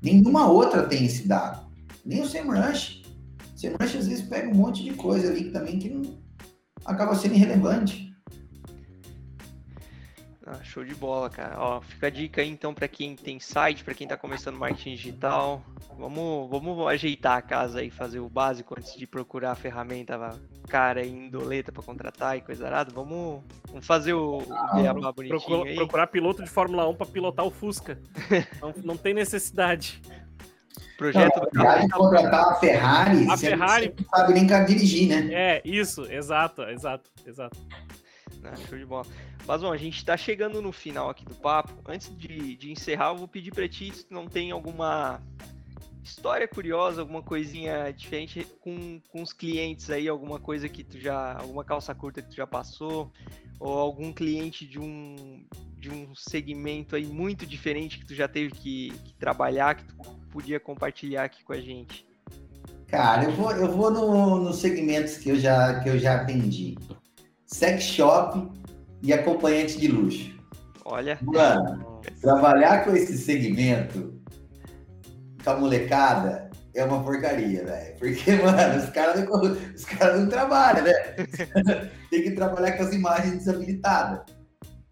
[0.02, 1.66] Nenhuma outra tem esse dado.
[2.04, 3.02] Nem o SEMrush.
[3.54, 6.02] O SEMrush às vezes pega um monte de coisa ali também que não...
[6.84, 8.07] acaba sendo irrelevante.
[10.50, 11.56] Ah, show de bola, cara.
[11.58, 14.94] Ó, fica a dica aí então para quem tem site, para quem está começando marketing
[14.94, 15.62] digital.
[15.98, 21.04] Vamos, vamos ajeitar a casa aí, fazer o básico antes de procurar a ferramenta cara
[21.04, 22.90] e indoleta para contratar e coisa arada.
[22.94, 25.76] Vamos, vamos fazer o, ah, bonitinho procura, aí.
[25.76, 27.98] Procurar piloto de Fórmula 1 para pilotar o Fusca.
[28.62, 30.00] não, não tem necessidade.
[30.96, 31.88] Projeto não, do carro.
[31.90, 35.28] contratar a Ferrari, a Ferrari não sabe nem dirigir, né?
[35.32, 37.56] É, isso, exato, exato, exato.
[38.44, 39.06] Ah, show de bola.
[39.46, 41.72] Mas bom, a gente está chegando no final aqui do papo.
[41.86, 45.20] Antes de, de encerrar, eu vou pedir para ti se não tem alguma
[46.02, 51.36] história curiosa, alguma coisinha diferente com, com os clientes aí, alguma coisa que tu já,
[51.38, 53.12] alguma calça curta que tu já passou,
[53.60, 55.44] ou algum cliente de um,
[55.76, 59.94] de um segmento aí muito diferente que tu já teve que, que trabalhar, que tu
[60.30, 62.06] podia compartilhar aqui com a gente?
[62.86, 66.74] Cara, eu vou, eu vou nos no segmentos que eu, já, que eu já atendi.
[67.48, 68.46] Sex shop
[69.02, 70.38] e acompanhante de luxo.
[70.84, 71.18] Olha.
[71.22, 74.20] Mano, trabalhar com esse segmento
[75.42, 77.96] com a molecada é uma porcaria, velho.
[77.98, 79.42] Porque, mano, os caras não,
[79.74, 80.92] os cara não trabalham, né?
[82.10, 84.20] tem que trabalhar com as imagens desabilitadas.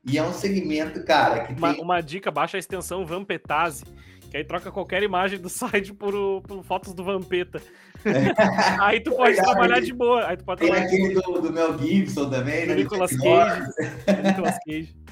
[0.09, 1.83] E é um segmento, cara, que uma, tem...
[1.83, 3.85] uma dica, baixa a extensão Vampetase,
[4.31, 7.61] que aí troca qualquer imagem do site por, por fotos do Vampeta.
[8.81, 9.51] aí tu pode Verdade.
[9.51, 10.27] trabalhar de boa.
[10.27, 12.75] Aí tu pode tem aquele do, do Mel Gibson também, né?
[12.75, 13.63] Nicolas Cage.
[14.25, 14.97] Nicolas Cage.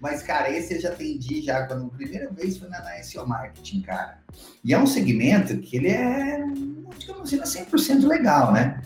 [0.00, 3.26] Mas, cara, esse eu já atendi já quando a primeira vez foi na, na SEO
[3.26, 4.18] Marketing, cara.
[4.64, 6.42] E é um segmento que ele é,
[6.98, 8.80] digamos assim, 100% legal, né?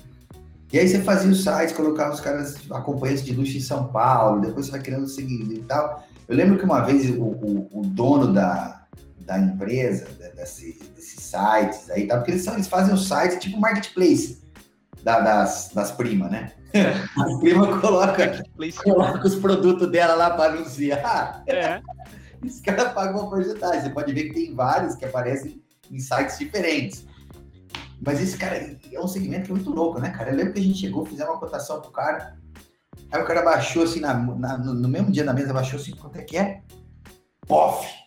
[0.73, 4.41] E aí você fazia os sites, colocava os caras acompanhantes de luxo em São Paulo,
[4.41, 6.05] depois você vai criando o seguinte e tal.
[6.27, 8.85] Eu lembro que uma vez o, o, o dono da,
[9.21, 10.81] da empresa, desse,
[11.35, 12.17] sites aí, tá?
[12.17, 14.43] porque eles, são, eles fazem os sites tipo marketplace
[15.03, 16.53] da, das, das primas, né?
[17.19, 18.45] A prima coloca,
[18.83, 21.43] coloca os produtos dela lá para anunciar.
[21.47, 21.81] É.
[22.43, 23.81] Os caras pagam uma porcentagem.
[23.81, 27.07] Você pode ver que tem vários que aparecem em sites diferentes.
[28.05, 30.31] Mas esse cara é um segmento que é muito louco, né, cara?
[30.31, 32.37] Eu lembro que a gente chegou, fizemos uma cotação pro cara.
[33.11, 36.19] Aí o cara baixou assim, na, na, no mesmo dia na mesa, baixou assim, quanto
[36.19, 36.61] é que é?
[37.47, 38.04] Pof!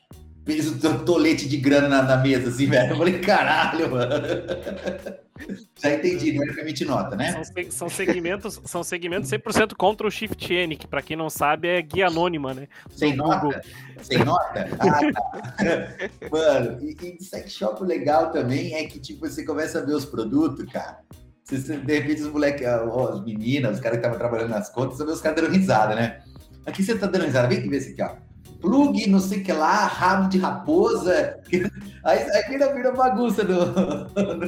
[0.48, 2.94] Fez um tolete de grana na, na mesa, assim, velho.
[2.94, 4.14] Eu falei, caralho, mano.
[5.76, 7.44] Já entendi, não é permite nota, né?
[7.44, 11.68] São, são segmentos, são segmentos 100% contra o Shift N, que para quem não sabe
[11.68, 12.70] é guia anônima, né?
[12.90, 13.62] Sem nota?
[14.02, 14.70] Sem nota?
[14.80, 16.30] Ah, tá.
[16.32, 20.06] Mano, e, e sex shop legal também é que, tipo, você começa a ver os
[20.06, 21.00] produtos, cara.
[21.44, 25.06] Você, de repente os moleques, as meninas, os caras que estavam trabalhando nas contas, você
[25.06, 26.22] vê os caras dando risada, né?
[26.66, 29.44] Aqui você tá dando risada, vem que ver esse aqui, ó plug, não sei o
[29.44, 31.40] que lá, rabo de raposa.
[32.04, 34.46] Aí, aí vira, vira bagunça no, no,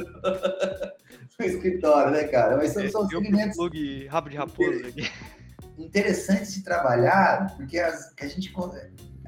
[1.44, 2.56] escritório, né, cara?
[2.56, 3.54] Mas são, são segmentos.
[3.54, 5.10] Plug, rabo de raposa aqui.
[5.76, 8.50] Interessantes de trabalhar, porque as, a gente,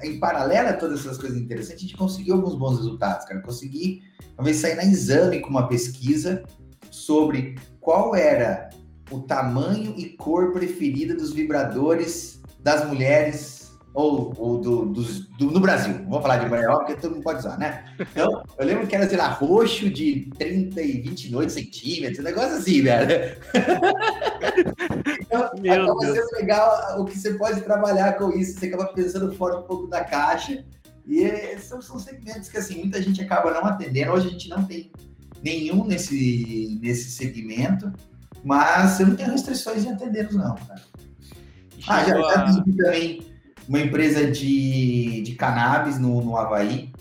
[0.03, 3.39] em paralelo a todas essas coisas interessantes, a gente conseguiu alguns bons resultados, cara.
[3.41, 4.01] Consegui,
[4.35, 6.43] uma vez, sair na exame com uma pesquisa
[6.89, 8.69] sobre qual era
[9.11, 13.62] o tamanho e cor preferida dos vibradores das mulheres
[13.93, 15.93] ou, ou do, dos, do, no Brasil.
[16.05, 17.85] Vamos falar de maior, porque todo mundo pode usar, né?
[17.99, 22.57] Então, eu lembro que era, sei lá, roxo de 30 e 29 centímetros, um negócio
[22.57, 23.37] assim, velho.
[25.21, 26.17] então, Meu acaba Deus.
[26.17, 29.87] sendo legal o que você pode trabalhar com isso, você acaba pensando fora um pouco
[29.87, 30.65] da caixa.
[31.05, 34.11] E é, são, são segmentos que, assim, muita gente acaba não atendendo.
[34.11, 34.91] Hoje a gente não tem
[35.43, 37.91] nenhum nesse, nesse segmento,
[38.43, 40.81] mas eu não tenho restrições de atendê-los, não, cara.
[41.85, 43.32] Ah, já, já também
[43.67, 46.91] uma empresa de, de cannabis no, no Havaí.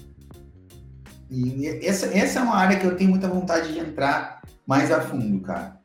[1.30, 5.00] E essa, essa é uma área que eu tenho muita vontade de entrar mais a
[5.00, 5.80] fundo, cara.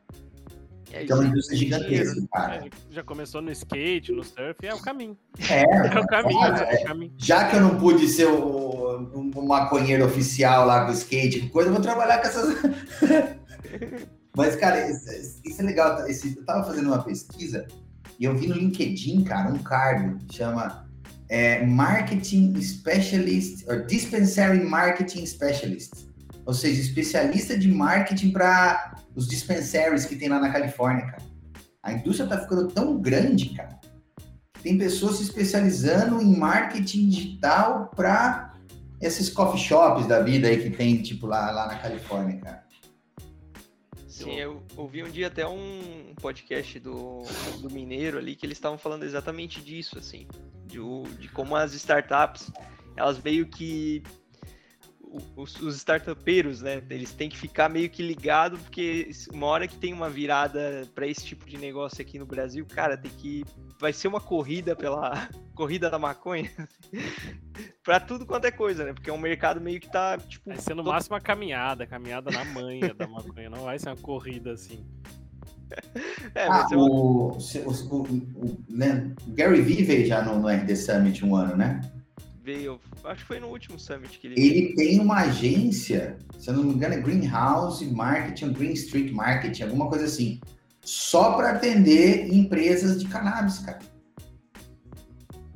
[0.92, 2.66] É, é uma indústria gigantesca, cara.
[2.66, 5.16] É, já começou no skate, no surf, é o caminho.
[5.50, 5.62] É,
[5.96, 7.12] é o caminho, é, é o caminho.
[7.18, 11.74] Já que eu não pude ser o, um maconheiro oficial lá com skate, coisa, eu
[11.74, 12.56] vou trabalhar com essas.
[14.36, 16.06] Mas, cara, isso, isso é legal.
[16.06, 17.66] Esse, eu tava fazendo uma pesquisa
[18.18, 20.88] e eu vi no LinkedIn, cara, um cargo chama
[21.28, 26.08] é, Marketing Specialist, or Dispensary Marketing Specialist.
[26.44, 31.22] Ou seja, especialista de marketing para os dispensaries que tem lá na Califórnia, cara.
[31.82, 33.78] A indústria tá ficando tão grande, cara.
[34.62, 38.54] Tem pessoas se especializando em marketing digital para
[39.00, 42.62] esses coffee shops da vida aí que tem, tipo, lá, lá na Califórnia, cara.
[44.24, 47.22] Sim, eu ouvi um dia até um podcast do,
[47.60, 50.26] do Mineiro ali que eles estavam falando exatamente disso, assim,
[50.66, 50.78] de,
[51.18, 52.50] de como as startups,
[52.96, 54.02] elas meio que
[55.36, 56.82] os, os startupeiros, né?
[56.90, 61.06] Eles têm que ficar meio que ligados, porque uma hora que tem uma virada para
[61.06, 63.44] esse tipo de negócio aqui no Brasil, cara, tem que.
[63.80, 66.50] Vai ser uma corrida pela corrida da maconha
[67.82, 68.92] para tudo quanto é coisa, né?
[68.92, 70.48] Porque é um mercado meio que tá, tipo.
[70.48, 70.92] Vai ser no todo...
[70.92, 74.84] máximo uma caminhada, caminhada na manha da maconha, não vai ser uma corrida assim.
[76.34, 76.78] É, ah, uma...
[76.78, 79.12] o, o, o, o né?
[79.28, 81.82] Gary Vee veio já no, no RD Summit um ano, né?
[82.48, 86.54] Veio, acho que foi no último summit que ele Ele tem uma agência, se eu
[86.54, 90.40] não me engano, é Greenhouse Marketing, Green Street Marketing, alguma coisa assim,
[90.80, 93.80] só para atender empresas de cannabis, cara.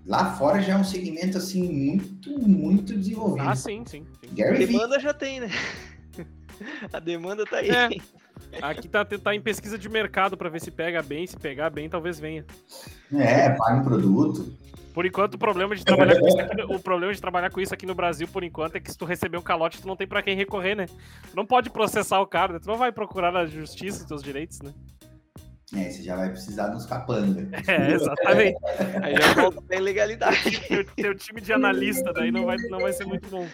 [0.05, 3.49] Lá fora já é um segmento assim muito, muito desenvolvido.
[3.49, 4.05] Ah, sim, sim.
[4.21, 4.35] sim.
[4.35, 5.49] Gary demanda já tem, né?
[6.93, 7.71] A demanda tá aí.
[7.71, 7.89] É.
[8.61, 11.89] Aqui tá, tá em pesquisa de mercado para ver se pega bem, se pegar bem,
[11.89, 12.45] talvez venha.
[13.15, 14.53] É, paga um produto.
[14.93, 17.73] Por enquanto, o problema de trabalhar com isso aqui, o problema de trabalhar com isso
[17.73, 20.07] aqui no Brasil, por enquanto, é que se tu receber um calote, tu não tem
[20.07, 20.87] para quem recorrer, né?
[20.87, 22.59] Tu não pode processar o cara, né?
[22.59, 24.73] tu não vai procurar na justiça os teus direitos, né?
[25.75, 27.49] É, você já vai precisar dos capanga.
[27.67, 28.59] É, exatamente.
[29.03, 30.61] Aí já volta pra ilegalidade.
[30.69, 33.49] teu, teu time de analista daí não vai, não vai ser muito bom.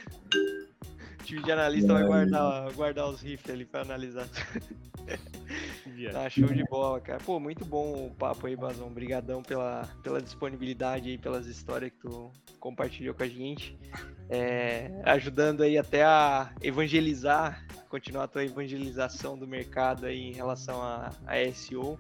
[1.29, 4.27] O time de analista vai guardar, guardar os rifles ali pra analisar.
[6.13, 7.19] Tá show de bola, cara.
[7.19, 8.87] Pô, muito bom o papo aí, Bazão.
[8.87, 13.77] Obrigadão pela, pela disponibilidade aí, pelas histórias que tu compartilhou com a gente.
[14.31, 20.83] É, ajudando aí até a evangelizar, continuar a tua evangelização do mercado aí em relação
[20.83, 21.99] a, a SEO.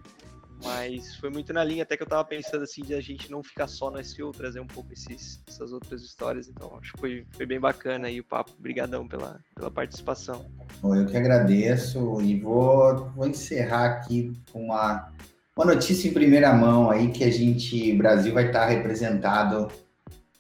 [0.65, 3.43] Mas foi muito na linha, até que eu tava pensando assim, de a gente não
[3.43, 6.49] ficar só no SEO, trazer um pouco esses, essas outras histórias.
[6.49, 8.53] Então, acho que foi, foi bem bacana aí o papo.
[8.59, 10.47] Obrigadão pela, pela participação.
[10.83, 15.13] Bom, eu que agradeço e vou, vou encerrar aqui com uma,
[15.57, 19.69] uma notícia em primeira mão aí que a gente, Brasil vai estar representado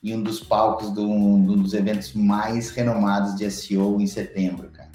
[0.02, 4.88] em um dos palcos do, um dos eventos mais renomados de SEO em setembro, cara.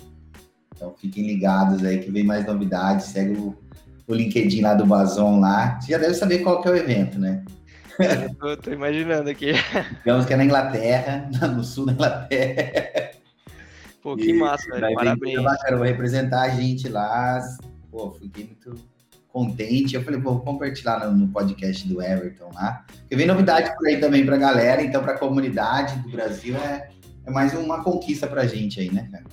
[0.75, 3.55] Então fiquem ligados aí que vem mais novidades, segue o
[4.07, 5.79] o LinkedIn lá do Bazon lá.
[5.79, 7.43] Você já deve saber qual que é o evento, né?
[8.41, 9.53] Eu tô, imaginando aqui.
[9.99, 13.11] Digamos que é na Inglaterra, no sul da Inglaterra.
[14.01, 14.95] Pô, que massa, velho.
[14.95, 15.39] Parabéns.
[15.69, 17.39] Eu vou representar a gente lá.
[17.91, 18.75] Pô, fiquei muito
[19.29, 19.95] contente.
[19.95, 22.85] Eu falei, pô, vou compartilhar no, no podcast do Everton lá.
[22.87, 26.89] Porque vem novidade por aí também pra galera, então pra comunidade do Brasil é,
[27.25, 29.23] é mais uma conquista pra gente aí, né, cara?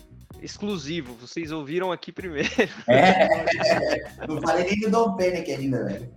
[0.43, 1.15] Exclusivo.
[1.15, 2.49] Vocês ouviram aqui primeiro.
[2.89, 6.11] É, não falei nem do Dom Penick ainda, velho.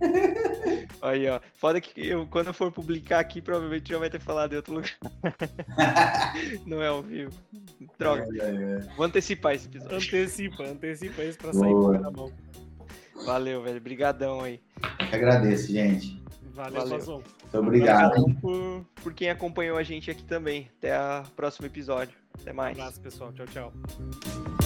[1.02, 1.40] Aí, ó.
[1.54, 4.74] Foda que eu, quando eu for publicar aqui, provavelmente já vai ter falado em outro
[4.74, 4.90] lugar.
[6.66, 7.32] não é ao vivo.
[7.98, 8.26] Droga.
[8.40, 8.94] É, é, é.
[8.96, 9.96] Vou antecipar esse episódio.
[9.96, 11.98] Antecipa, antecipa isso pra sair Boa.
[11.98, 12.32] na mão.
[13.26, 13.80] Valeu, velho.
[13.80, 14.60] Brigadão aí.
[15.00, 16.22] Eu agradeço, gente.
[16.54, 17.22] Valeu, Valeu.
[17.54, 18.24] Muito obrigado.
[18.40, 20.68] Por, por quem acompanhou a gente aqui também.
[20.78, 22.16] Até o próximo episódio.
[22.40, 22.76] Até mais.
[22.76, 23.32] Um abraço, pessoal.
[23.32, 24.63] Tchau, tchau.